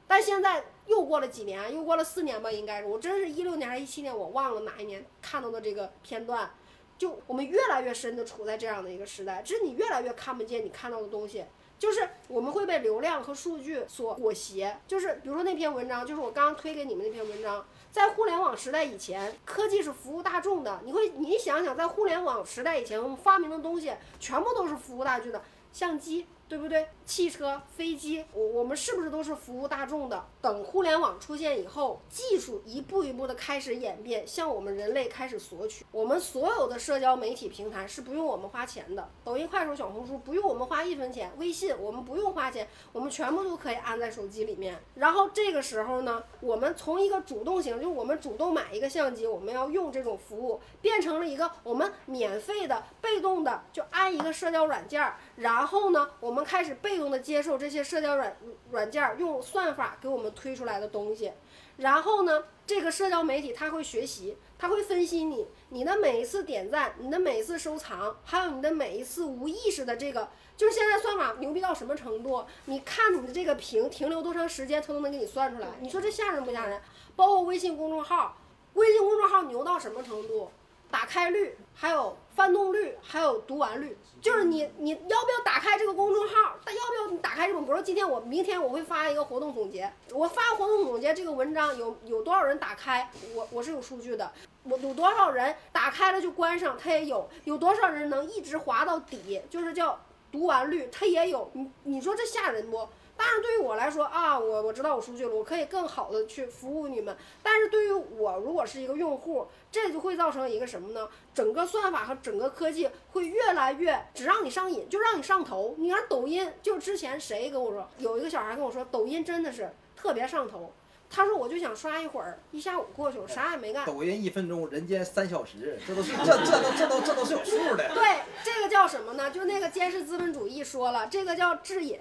[0.07, 6.49] 但现在又过了几年，又过了四年吧，应该是我真是一六年还是一七年，我忘了哪一年看到的这个片段，
[6.97, 11.45] 就我们越来越深的处在这样的一个时代，只是你越来越看不见你看到的东西，
[11.77, 14.81] 就是我们会被流量和数据所裹挟。
[14.87, 25.41] 就是比如说那篇文章，就是我刚刚推给你们那篇文章，在互联网时代以前，科技是服务大众的，你会你想想，在互联网时代以前，我们发明的东西全部都是服务大众的，
[25.73, 26.27] 相机。
[26.49, 26.87] 对不对？
[27.05, 30.25] 汽车、飞机，我我们是不是都是服务大众的？
[30.41, 35.85] 等互联网出现以后，技术一步一步的开始演变，向我们人类开始索取。
[35.91, 44.79] 我们所有的社交媒体平台是不用我们花钱的，抖音、快手、小红书不用我们花一分钱，微信我们不用花钱，我们全部都可以安在手机里面。
[44.95, 58.37] 然后这个时候呢，我们从一个主动型，就我们主动买一个相机，我们要用这种服务，变成了一个我们免费的、被动的就安一个社交软件儿，然后呢，我们开始被动的接受这些社交软
[58.71, 61.31] 软件用算法给我们推出来的东西，
[61.77, 72.43] 然后呢，这个社交媒体它会学习，它会分析你你的每一次点赞，你的每一次收藏，还有你的每一次无意识的这个，就是现在算法牛逼到什么程度？
[72.65, 75.69] 你看你的这个屏停留多长时间，它都能给你算出来。
[75.79, 76.81] 你说这吓人不吓人？
[77.15, 78.37] 包括微信公众号，
[78.73, 80.51] 微信公众号牛到什么程度？
[80.91, 86.55] 打开率，还有翻动率，还有读完率，就是你你要不要打开这个公众号？
[86.65, 87.63] 但要不要你打开这种？
[87.63, 93.09] 比如说今天我明天我会发一个活动总结，我发活动总结这个文章有有多少人打开？
[93.35, 94.31] 我我是有数据的，
[94.63, 99.99] 我有多少人打开了就关上，它也有，有多少人能一直滑到底，就是叫
[100.31, 101.49] 读完率，它也有。
[101.53, 102.87] 你你说这吓人不？
[103.19, 107.13] 当然，对于我来说啊，我我知道我出去了，我可以更好的去服务你们。
[107.43, 111.05] 但是对于我，如果是一个用户，这就会造成一个什么呢？
[111.33, 115.75] 整个算法和整个科技会越来越只让你上瘾，就让你上头。
[115.77, 120.71] 你看抖音，就之前谁跟我说，有一个小孩跟我说，抖音真的是特别上头。
[121.09, 123.85] 他说我就想刷一会儿，一下午过去了，啥也没干。
[123.85, 127.91] 抖音一分钟，人间三小时，这都是这这都这都这都是有数的。
[127.93, 129.29] 对，这个叫什么呢？
[129.29, 131.99] 就那个监视资本主义说了，这个叫致瘾。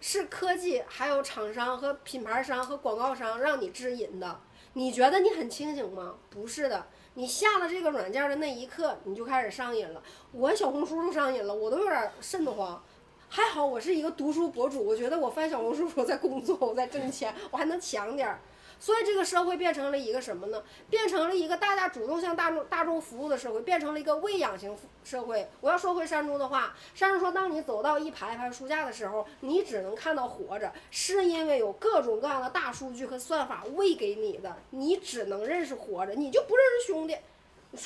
[0.00, 4.40] 是科技，还有厂商和品牌商和广告商让你致瘾的。
[4.74, 6.14] 你觉得你很清醒吗？
[6.28, 10.02] 不是的，你下了这个软件的那一刻，你就开始上瘾了。
[10.32, 12.82] 我小红书都上瘾了，我都有点瘆得慌。
[13.28, 18.40] 还好我是一个读书博主，我觉得我翻小红书我在工作，我在挣钱，我还能强点儿。
[18.78, 20.62] 所以这个社会变成了一个什么呢？
[20.90, 25.48] 变成了一个大家主动向大众大众服务的社会，变成了一个喂养型社会。
[25.60, 37.16] 我要说回山猪的话，山猪说，当你走到一排排书架的时候，你只能看到活着，是因为有各种各样的大数据和算法喂给你的，你只能认识活着，你就不认识兄弟。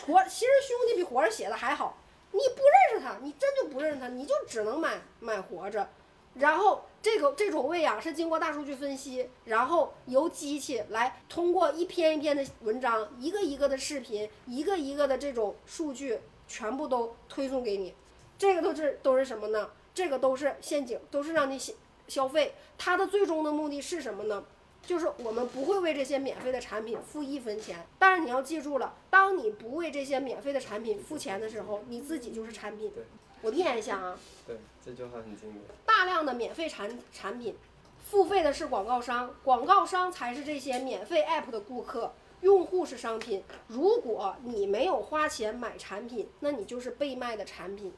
[0.06, 1.96] 活其实兄弟比活着写的还好，
[2.32, 5.88] 你不认识他，你真就不认识他，你就只能买买活着。
[6.34, 17.94] 然后这个这种喂养是经过大数据分析，然后由机器来通过一篇一篇的文章、一个一个的视频、一个一个的这种数据，全部都推送给你。
[18.38, 19.70] 这个都是都是什么呢？
[19.92, 21.74] 这个都是陷阱，都是让你消
[22.06, 22.54] 消费。
[22.78, 24.44] 它的最终的目的是什么呢？
[24.86, 27.84] 就是我们不会为这些免费的产品付一分钱。
[27.98, 32.90] 但是你要记住了，当你不为这些免费的产品付钱的时候，你自己就是产品。
[33.42, 34.18] 我念一下啊。
[34.46, 35.64] 对，这句话很经典。
[35.86, 37.56] 大量的免费产产品，
[38.10, 43.42] 付费的是广告商，广告商才是这些免费 app 的顾客，用户是商品。
[43.68, 47.92] 如果你没有花钱买产品，那你就是被卖的产品。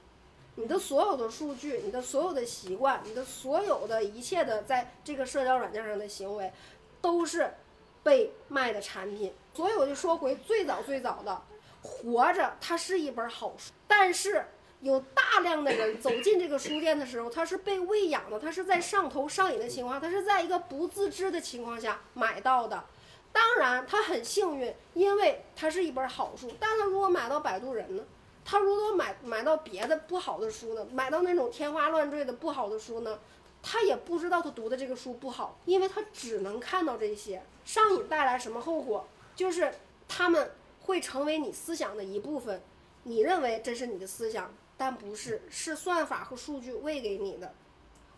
[0.55, 6.53] 你的所有的数据，你的所有的习惯，你的所有的一切的在这个社交软件上的行为，
[7.01, 7.55] 都是
[8.03, 9.33] 被卖的产品。
[9.55, 11.43] 所以我就说回最早最早的，
[11.83, 14.45] 活着它是一本好书，但是。
[14.83, 22.85] 有大量的人走进这个书店的时候，他是被喂养的，他是在上头上瘾的情况，他是在一个不自知的情况下买到的。
[23.33, 26.53] 当然，他很幸运，因为它是一本好书。
[26.61, 28.03] 但他如果买到摆渡人呢？
[28.45, 30.85] 他如果买买到别的不好的书呢？
[30.92, 33.21] 买到那种天花乱坠的不好的书呢？
[33.62, 37.40] 他也不知道他读的这个书不好，因为他只能看到这些。
[37.64, 39.07] 上瘾带来什么后果？
[39.37, 39.73] 就是
[40.09, 42.61] 他们会成为你思想的一部分。
[43.05, 44.53] 你认为这是你的思想？
[44.85, 47.55] 但不是，是算法和数据喂给你的。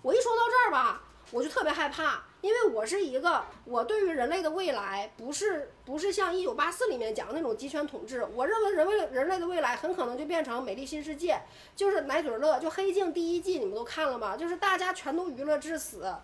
[0.00, 8.26] 我一说到这儿吧，我就特别害怕，因为我是一个，我对于人类的未来不是不是像《一九八四》里面讲的那种集权统治。
[8.34, 11.34] 我认为人类人类的未来很可能就变成《美丽新世界》，
[11.76, 14.34] 就是奶嘴乐，就《黑镜》第一季你们都看了吗？
[14.34, 16.14] 就是大家全都娱乐至死。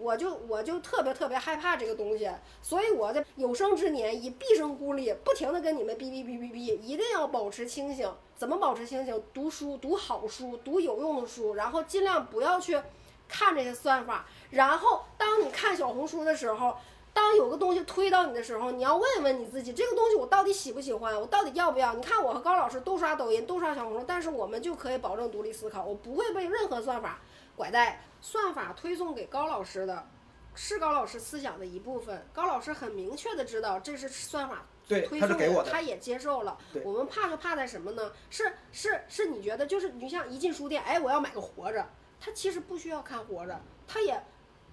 [0.00, 2.30] 我就我就特别特别害怕这个东西，
[2.62, 8.10] 所以我在有生之年以毕生孤立，不停的跟你们哔哔哔哔哔，一定要保持清醒。
[8.36, 9.22] 怎么保持清醒？
[9.34, 12.80] 读书，读好书，读有用的书，然后尽量不要去
[13.28, 14.24] 看这些算法。
[14.48, 16.74] 然后当你看小红书的时候，
[17.12, 21.20] 当有个东西推到你的时候，你要问问你自己，这个东西我到底喜不喜欢？
[21.20, 21.92] 我到底要不要？
[21.92, 27.18] 你看我和高老师都刷抖音，都刷小红书，但是我们就可以保证独立思考，我不会被任何算法
[27.56, 28.02] 拐带。
[28.22, 30.06] 算法推送给高老师的，
[30.54, 32.26] 是高老师思想的一部分。
[32.34, 36.58] 高老师很明确的知道这是算法推送的，他也接受了。
[36.84, 38.12] 我们怕就怕在什么呢？
[38.28, 41.88] 是是是，你觉得就是你像一进书店，哎，我要买个活着，
[42.20, 43.58] 他其实不需要看活着，
[43.88, 44.22] 他也，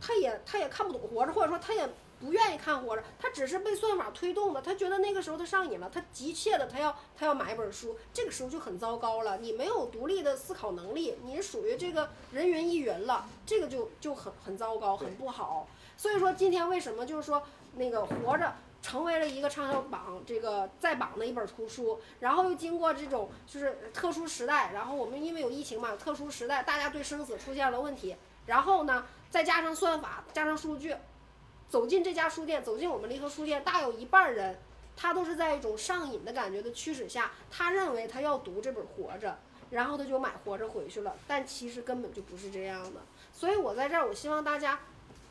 [0.02, 1.88] 他也，他也看不懂活着，或者说他也
[2.20, 15.68] 不愿意看活着，他只是被算法推动的，他觉得那个时候他上瘾了，他急切的他要他要买一本书，这个时候就很糟糕了，你没有独立的思考能力，你是属于这个人云亦云了，这个就就很很糟糕，很不好。
[15.96, 17.44] 所以说今天为什么就是说
[17.76, 18.54] 那个活着。
[18.80, 28.16] 成为了一个畅销榜这个在榜的一本图书，然后又经过这种就是特殊时代，然后我们因为有疫情嘛，特殊时代大家对生死出现了问题，
[28.46, 30.96] 然后呢再加上算法，加上数据，
[31.70, 34.58] 走进这家书店，走进我们离合书店，大有一半人，
[34.96, 39.30] 他都是在一种上瘾的感觉的驱使下，他认为他要读这本《活着》，
[39.72, 43.02] 然后他就买《活着》回去了，但其实根本就不是这样的。
[43.34, 44.80] 所以我在这儿，我希望大家。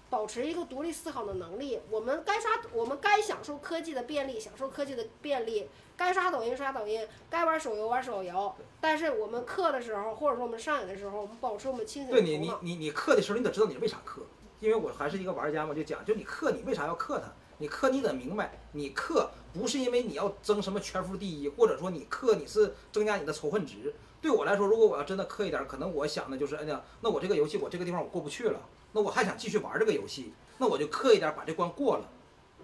[0.09, 5.67] 保持一个独立思考的能力，我们该刷，我们该享受科技的便利，享受科技的便利；
[5.97, 8.55] 该刷抖音刷抖音，该玩手游玩手游。
[8.81, 14.21] 但是我们氪的时候，或者说我们上瘾的时候，我们保持我们清醒的对你，你你你氪的时候，你得知道你为啥氪，
[14.61, 17.33] 因为我还是一个玩家嘛，就讲，就你氪，你为啥要氪它？
[17.59, 23.95] 你氪，你得明白，你氪不是因为你要争什么全服第一，或者说你氪你是增加你的仇恨值。
[24.21, 28.61] 对我来说，如果我要真的氪一点，可能我想的就是，哎呀，那我这个游戏我这个地方我过不去了。
[28.93, 32.09] 那我还想继续玩这个游戏，那我就氪一点把这关过了。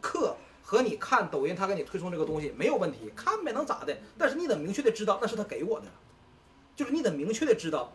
[0.00, 3.96] 氪和你看抖音，他给你推送这个东西没有问题，看呗能咋的？
[4.16, 5.86] 但是你得明确的知道那是他给我的，
[6.74, 7.92] 就是你得明确的知道，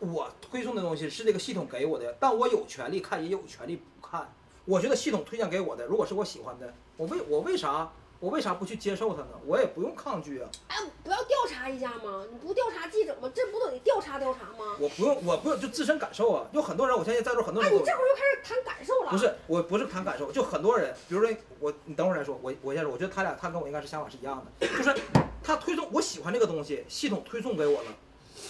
[0.00, 4.32] 我推送的东西是这个系统给我的，但我有权利看，也有权利不看。
[4.64, 7.90] 我觉得系统推荐给我的，如果是我喜欢的，我为我为啥？
[8.18, 9.28] 我为啥不去接受它呢？
[9.46, 10.50] 我也不用抗拒啊！
[10.68, 12.22] 哎，不要调查一下吗？
[12.30, 13.32] 你不调查记者吗？
[13.34, 14.76] 这不都得调查调查吗？
[14.78, 16.46] 我不用，我不用，就自身感受啊！
[16.52, 17.72] 有很多人，我相信在座很多人。
[17.72, 19.10] 哎，你这会儿又开始谈感受了？
[19.10, 22.38] 不是，我不是谈感受，就很多人，比如说我，你等会儿再说。
[22.42, 24.94] 我我先说，我觉得他俩他跟我应该是想法是一样的，就是
[25.42, 27.88] 他推送我喜欢这个东西，系统推送给我了，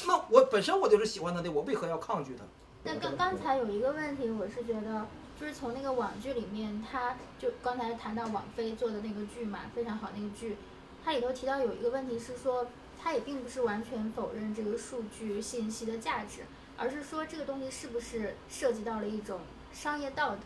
[0.07, 2.45] 那我本身我就是喜欢他的，我为何要抗拒他？
[2.85, 5.07] 那刚刚才有一个问题，我是觉得。
[5.41, 10.55] 就是从那个网剧里面，他就刚才谈到网飞做的那个剧嘛，非常好那个剧，
[11.03, 12.67] 它里头提到有一个问题是说，
[13.03, 16.43] 它也并不是完全否认这个数据信息的价值，
[16.77, 19.41] 而是说这个东西是不是涉及到了一种
[19.73, 20.43] 商业道德，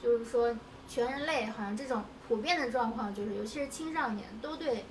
[0.00, 0.56] 就是说
[0.88, 4.84] 全人类好像这种普遍的状况，就是尤其是青少年都对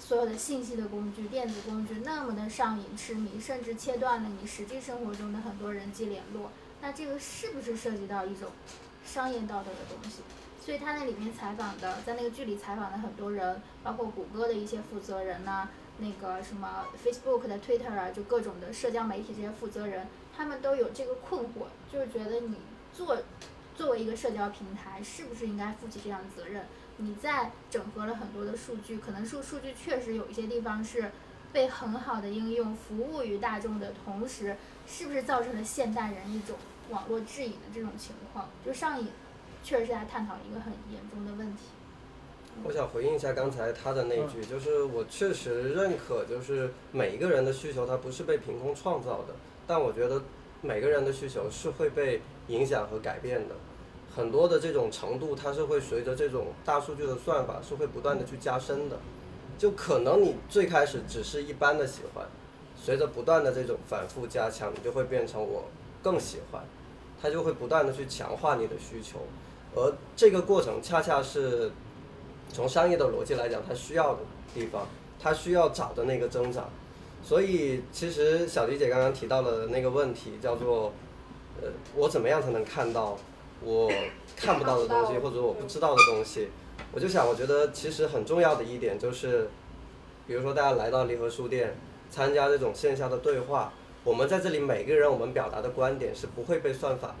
[0.00, 8.48] 所有的信息的工具、电子工具那么的上瘾痴迷，甚至切断了你实际生活中的很多人际联络，那这个是不是涉及到一种？
[9.02, 10.20] 商业道德的东西，
[10.64, 22.56] 所以他那里面采访的，在那个剧里采访的很多人，包括谷歌的一些负责人呐，那个什么 Facebook 的 Twitter 啊，就各种的社交媒体这些负责人，他们都有这个困惑，就是觉得你
[22.92, 23.16] 做
[23.74, 26.64] 作为一个社交平台，是不是应该负起这样的责任？
[27.00, 31.10] 你在整合了很多的数据，可能数数据确实有一些地方是
[31.52, 36.56] 被很好的应用，服务于大众的同时，是不是造成了现代人一种？
[36.90, 39.06] 网络质疑的这种情况，就上瘾，
[39.62, 41.62] 确实是在探讨一个很严重的问题。
[42.64, 49.36] 我想回应一下刚才他的那句，就是我确实认可，就是每一个人的需求他不是被凭空创造的，
[49.68, 50.20] 但我觉得
[50.62, 53.54] 每个人的需求是会被影响和改变的，
[54.14, 58.98] 很多的这种程度它是会随着这种大数据的算法是会不断的去加深的，
[59.58, 62.26] 就可能你最开始只是一般的喜欢，
[62.76, 65.64] 随着不断的这种反复加强，你就会变成我
[66.02, 66.62] 更喜欢。
[67.22, 69.18] 它就会不断的去强化你的需求，
[69.76, 71.70] 而这个过程恰恰是
[72.50, 74.20] 从商业的逻辑来讲，它需要的
[74.54, 74.86] 地方，
[75.20, 76.70] 它需要找的那个增长。
[77.22, 80.90] 所以，其实小迪姐刚刚提到的那个问题，叫做，
[81.60, 83.18] 呃，我怎么样才能看到
[83.62, 83.90] 我
[84.36, 86.48] 看不到的东西，或者我不知道的东西？
[86.92, 89.48] 我就想，我觉得其实很重要的一点就是，
[90.26, 91.76] 比如说大家来到离合书店，
[92.10, 93.72] 参加这种线下的对话。
[94.02, 97.14] 我们在这里每个人，我们表达的观点是不会被算法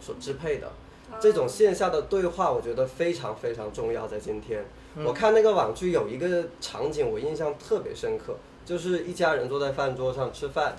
[0.00, 0.72] 所支配的。
[1.20, 4.08] 这种线下的对话，我觉得非常非常重要。
[4.08, 4.64] 在今天，
[5.04, 10.74] 我看那个网剧有一个场景，我印象特别深刻，就是一家人坐在饭桌上吃饭，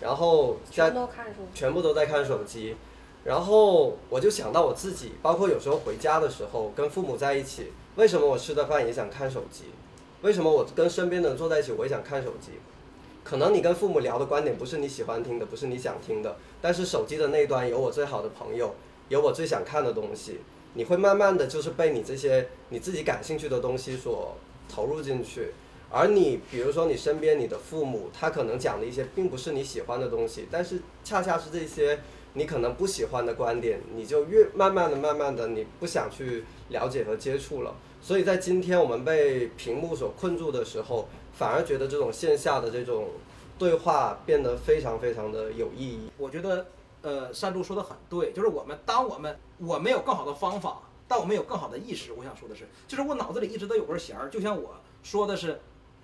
[0.00, 2.76] 然后全都看手机，全部都在看手机。
[3.24, 9.64] 然后我就想到我自己，包括有时候回家的时候跟父母在一起，为什么我吃的饭也想看手机？
[10.22, 12.52] 为什么我跟身边的人坐在一起我也想看手机？
[13.22, 18.74] 可能你跟父母聊的观点不是你喜欢听的，不是你想听的，但是手机的那端有我最好的朋友，
[19.08, 20.40] 有我最想看的东西，
[20.74, 24.34] 你会慢慢的就是被你这些你自己感兴趣的东西所
[24.68, 25.52] 投入进去，
[25.90, 32.00] 而你比如说你身边你的父母，他可能讲的一些并不是你喜欢的东西，但是恰恰是这些
[32.34, 37.74] 你可能不喜欢的观点，你就越慢慢的、慢慢的你不想去了解和接触了。
[38.00, 41.08] 所以在今天我们被屏幕所困住的时候。
[41.32, 43.08] 反而觉得这种线下的这种
[43.58, 46.10] 对话变得非常非常的有意义。
[46.18, 46.66] 我觉得
[47.00, 52.12] 呃，山猪说的很对，就是我们当我们我们有更好的方法，但我们有更好的意识。
[52.12, 55.58] 我想说的是，就是我脑子里一直都有根弦儿，就像我说的是，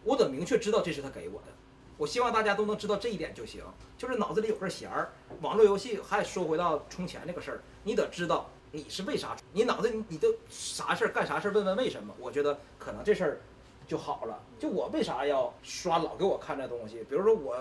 [0.04, 1.52] 我得明确知道这是他给我的。
[1.98, 3.62] 我希望大家都能知道这一点就行，
[3.96, 5.12] 就是脑子里有根弦儿。
[5.40, 12.14] 网络游戏还说回到充钱这个事儿，你得知道你是为啥，你脑子你你都啥事儿干啥事儿，问问为什么？
[12.18, 13.40] 我觉得可能这事儿
[13.88, 14.38] 就好了。
[14.58, 17.04] 就我为啥要刷老给我看这东西？
[17.08, 17.56] 比如说我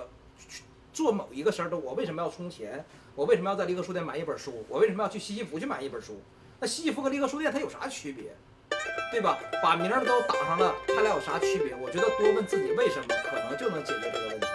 [0.50, 2.84] 去做某一个事儿的，我为什么要充钱？
[3.16, 4.66] 我为什么要在离合书店买一本书？
[4.68, 6.20] 我为什么要去西西弗去买一本书？
[6.60, 8.36] 那西西弗和离合书店它有啥区别？
[9.12, 9.38] 对吧？
[9.64, 11.76] 把名儿都打上了，它俩有啥区别？
[11.76, 14.46] 我觉得多问自己为什么，可能就能解决这个问题。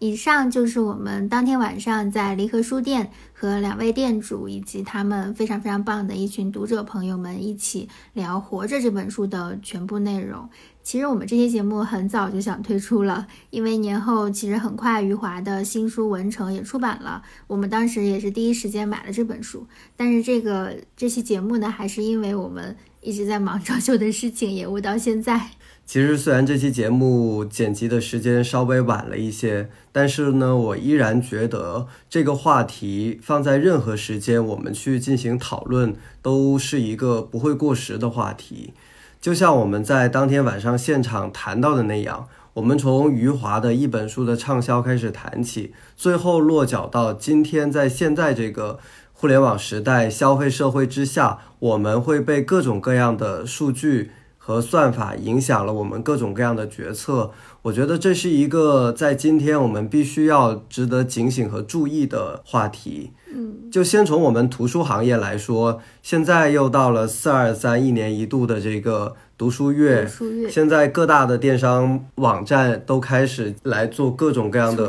[0.00, 10.46] 以上就是我们当天晚上在离合书店和两位店主以及他们非常非常棒的一群读者朋友们一起聊《活着》这本书的全部内容。
[10.84, 19.66] 其实我们这期节目很早就想推出了，因为年后其实很快余华的新书《文成》也出版了，我们当时也是第一时间买了这本书。
[19.96, 25.52] 但是这个这期节目呢，还是因为我们一直在忙装修的事情，延误到现在。
[25.86, 38.74] 其实虽然这期节目剪辑的时间稍微晚了一些，但是呢，我依然觉得这个话题放在任何时间我们去进行讨论，都是一个不会过时的话题。
[39.24, 48.78] 就像我们在当天晚上现场谈到的那样，我们从余华的一本书的畅销开始谈起，最后落脚到今天，在现在这个
[49.14, 54.10] 互联网时代、消费社会之下，我们会被各种各样的数据。
[54.36, 57.30] 和算法影响了我们各种各样的决策，
[57.64, 63.12] 我觉得这是一个在今天我们必须要值得警醒和注意的话题。
[63.34, 69.16] 嗯，就先从我们图书行业来说，现在又到了四二三一年一度的这个。
[69.36, 70.08] 读书月，
[70.48, 74.88] 现在各大的电商网站都开始来做各种各样的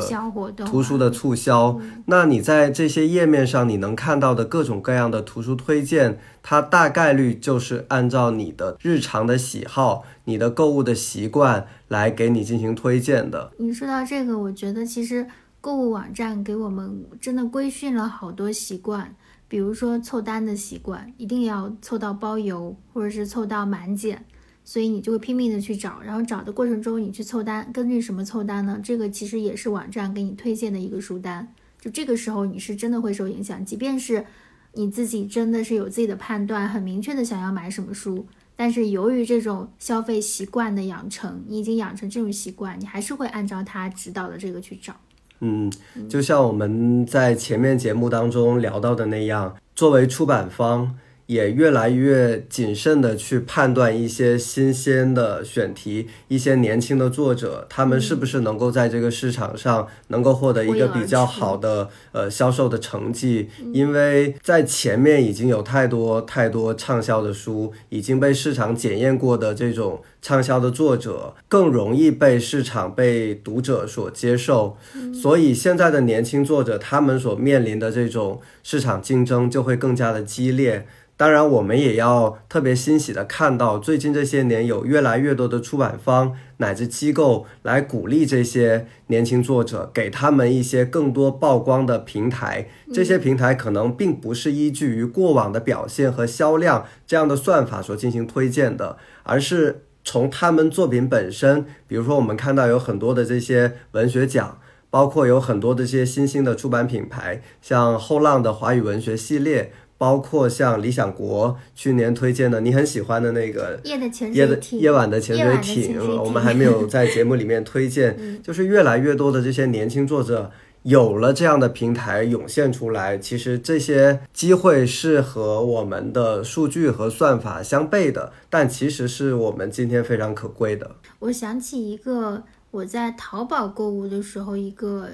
[0.64, 1.80] 图书的促销。
[2.06, 13.50] 那你在这些页面上，你能看到的各种各样的图书推荐，它大概率就是按照你的日常的喜好、你的购物的习惯来给你进行推荐的。
[13.58, 15.26] 你说到这个，我觉得其实
[15.60, 19.12] 购物网站给我们真的规训了好多习惯，
[19.48, 24.24] 比如说凑单的习惯，一定要凑到包邮，或者是凑到满减。
[24.68, 28.80] 所以你就会拼命的去找，然后找的过程中你去凑单，根据什么凑单呢？
[28.82, 31.54] 这个其实也是网站给你推荐的一个书单。
[31.80, 34.26] 就这个时候你是真的会受影响，即便是
[34.72, 38.26] 你自己真的是有自己的判断，很明确的想要买什么书，
[38.56, 44.96] 但是由于这种消费习惯的养成，你已经养成这种习惯，你还是会按照他指导的这个去找。
[45.40, 45.72] 嗯，
[46.08, 50.96] 就像我们在前面节目当中聊到的那样，作为出版方。
[51.26, 63.48] 也越来越谨慎的去判断一些新鲜的选题，一些年轻的作者，他们是不是能够在这个市场上能够获得一个比较好的呃销售的成绩？
[63.72, 74.76] 因为在前面已经有太多太多畅销的书已经被市场检验过的这种畅销的作者，更容易被市场被读者所接受，
[75.12, 80.86] 所以现在的年轻作者他们所面临的这种市场竞争就会更加的激烈。
[81.18, 92.68] 当然，我们也要特别欣喜的看到，最近这些年有越来越多的出版方乃至机构来鼓励这些年轻作者，给他们一些更多曝光的平台。
[92.92, 101.64] 这些平台可能并不是依据于过往的表现和销量这样的算法所进行推荐的，而是从他们作品本身。
[101.88, 104.58] 比如说，我们看到有很多的这些文学奖，
[104.90, 109.72] 包括有很多的这些新兴的出版品牌，像后浪的华语文学系列。
[109.98, 118.16] 包括像理想国去年推荐的你很喜欢的那个夜的潜水艇，夜晚的潜水艇，我们还没有在节目里面推荐。
[118.44, 120.50] 就是越来越多的这些年轻作者
[120.82, 130.96] 有了这样的平台涌现出来，其实这些机会是和我们的数据和算法相悖的，但其实是我们今天非常可贵的。
[131.20, 135.08] 我想起一个我在淘宝购物的时候一个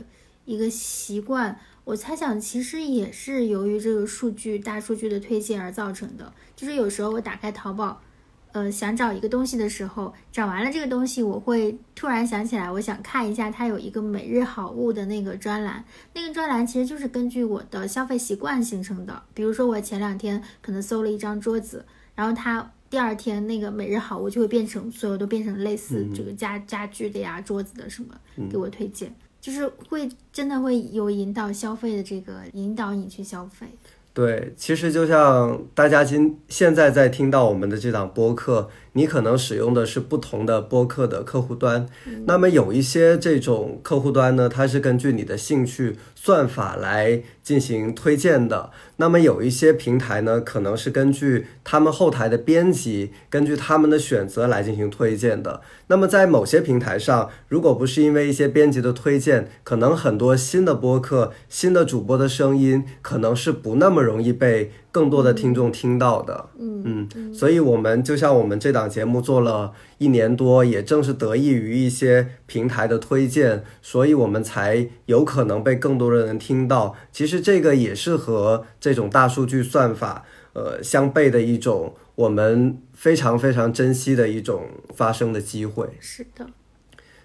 [0.45, 1.57] 一个习惯。
[1.85, 6.33] 我猜想，其实也是由于这个数据、大数据的推荐而造成的。
[6.55, 8.01] 就是有时候我打开淘宝，
[8.53, 15.85] 呃，想找一个东西的时候，找完了这个东西，我会突然想起来，我想看一下它有一个每日好物的那个专栏。
[16.15, 19.21] 那个专栏其实就是根据我的消费习惯形成的。
[19.35, 28.15] 比如说，我前两天可能搜了一张桌子，然后它第二天那个每日好物就会变成所有都变成类似这个家家具的呀、桌子的什么，
[28.49, 29.13] 给我推荐。
[29.43, 33.67] 就是会真的会有引导消费的这个引导你去消费。
[34.15, 41.87] 对，其实就像大家今现在在听到我们的这档播客，你可能使用的是不同的播客的客户端。
[42.27, 48.71] 那么有一些这种客户端呢，它是根据你的兴趣算法来进行推荐的。
[48.97, 55.63] 那么有一些平台呢，可能是根据他们后台的编辑，根据他们的选择来进行推荐的。
[55.89, 66.51] 那么在某些平台上，如果不是因为一些编辑的推荐，可能很多新的播客、新的主播的声音，可能是不那么容易被更多的听众听到的。
[66.59, 76.95] 嗯嗯，所以我们就像我们这档节目做了一年多，也正是得益于一些平台的推荐，所以我们才有可能被更多的人听到。
[77.11, 84.65] 其实这个也是和这种大数据算法呃相悖的一种我们非常非常珍惜的一种
[84.95, 85.89] 发声的机会。
[86.01, 86.47] 是的，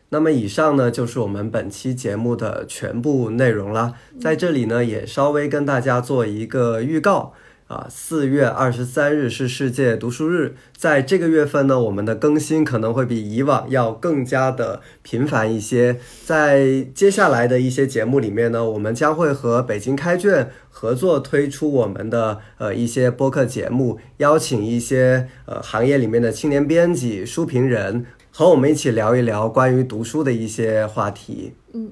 [0.09, 7.33] 那么以上呢就是我们本期节目的全部内容啦，在这里呢也稍微跟大家做一个预告。
[7.67, 15.99] 啊，四月二十三日是世界读书日，在这个月份呢，我们的更新可能会比以往要更加的频繁一些。
[16.23, 31.51] 在接下来的一些节目里面呢，我们将会和北京开卷合作推出我们的呃一些播客节目，邀请一些呃行业里面的青年编辑、书评人和我们一起聊一聊关于读书的一些话题。
[31.73, 31.91] 嗯。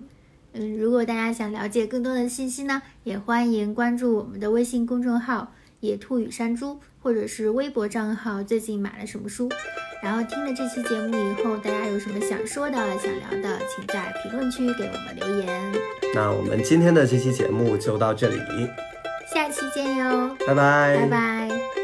[0.58, 5.52] 嗯，如果大家想了解更多的信息呢，也欢迎关注我们的微信公众号。
[5.86, 9.50] 野兔与山猪，或者是微博账号，最近买了什么书？
[10.04, 15.74] 然后听了这期节目以后，大家有什么想说的、想聊的，请在评论区给我们留言。
[16.14, 18.38] 那我们今天的这期节目就到这里，
[19.34, 21.75] 下期见哟，拜拜，拜拜。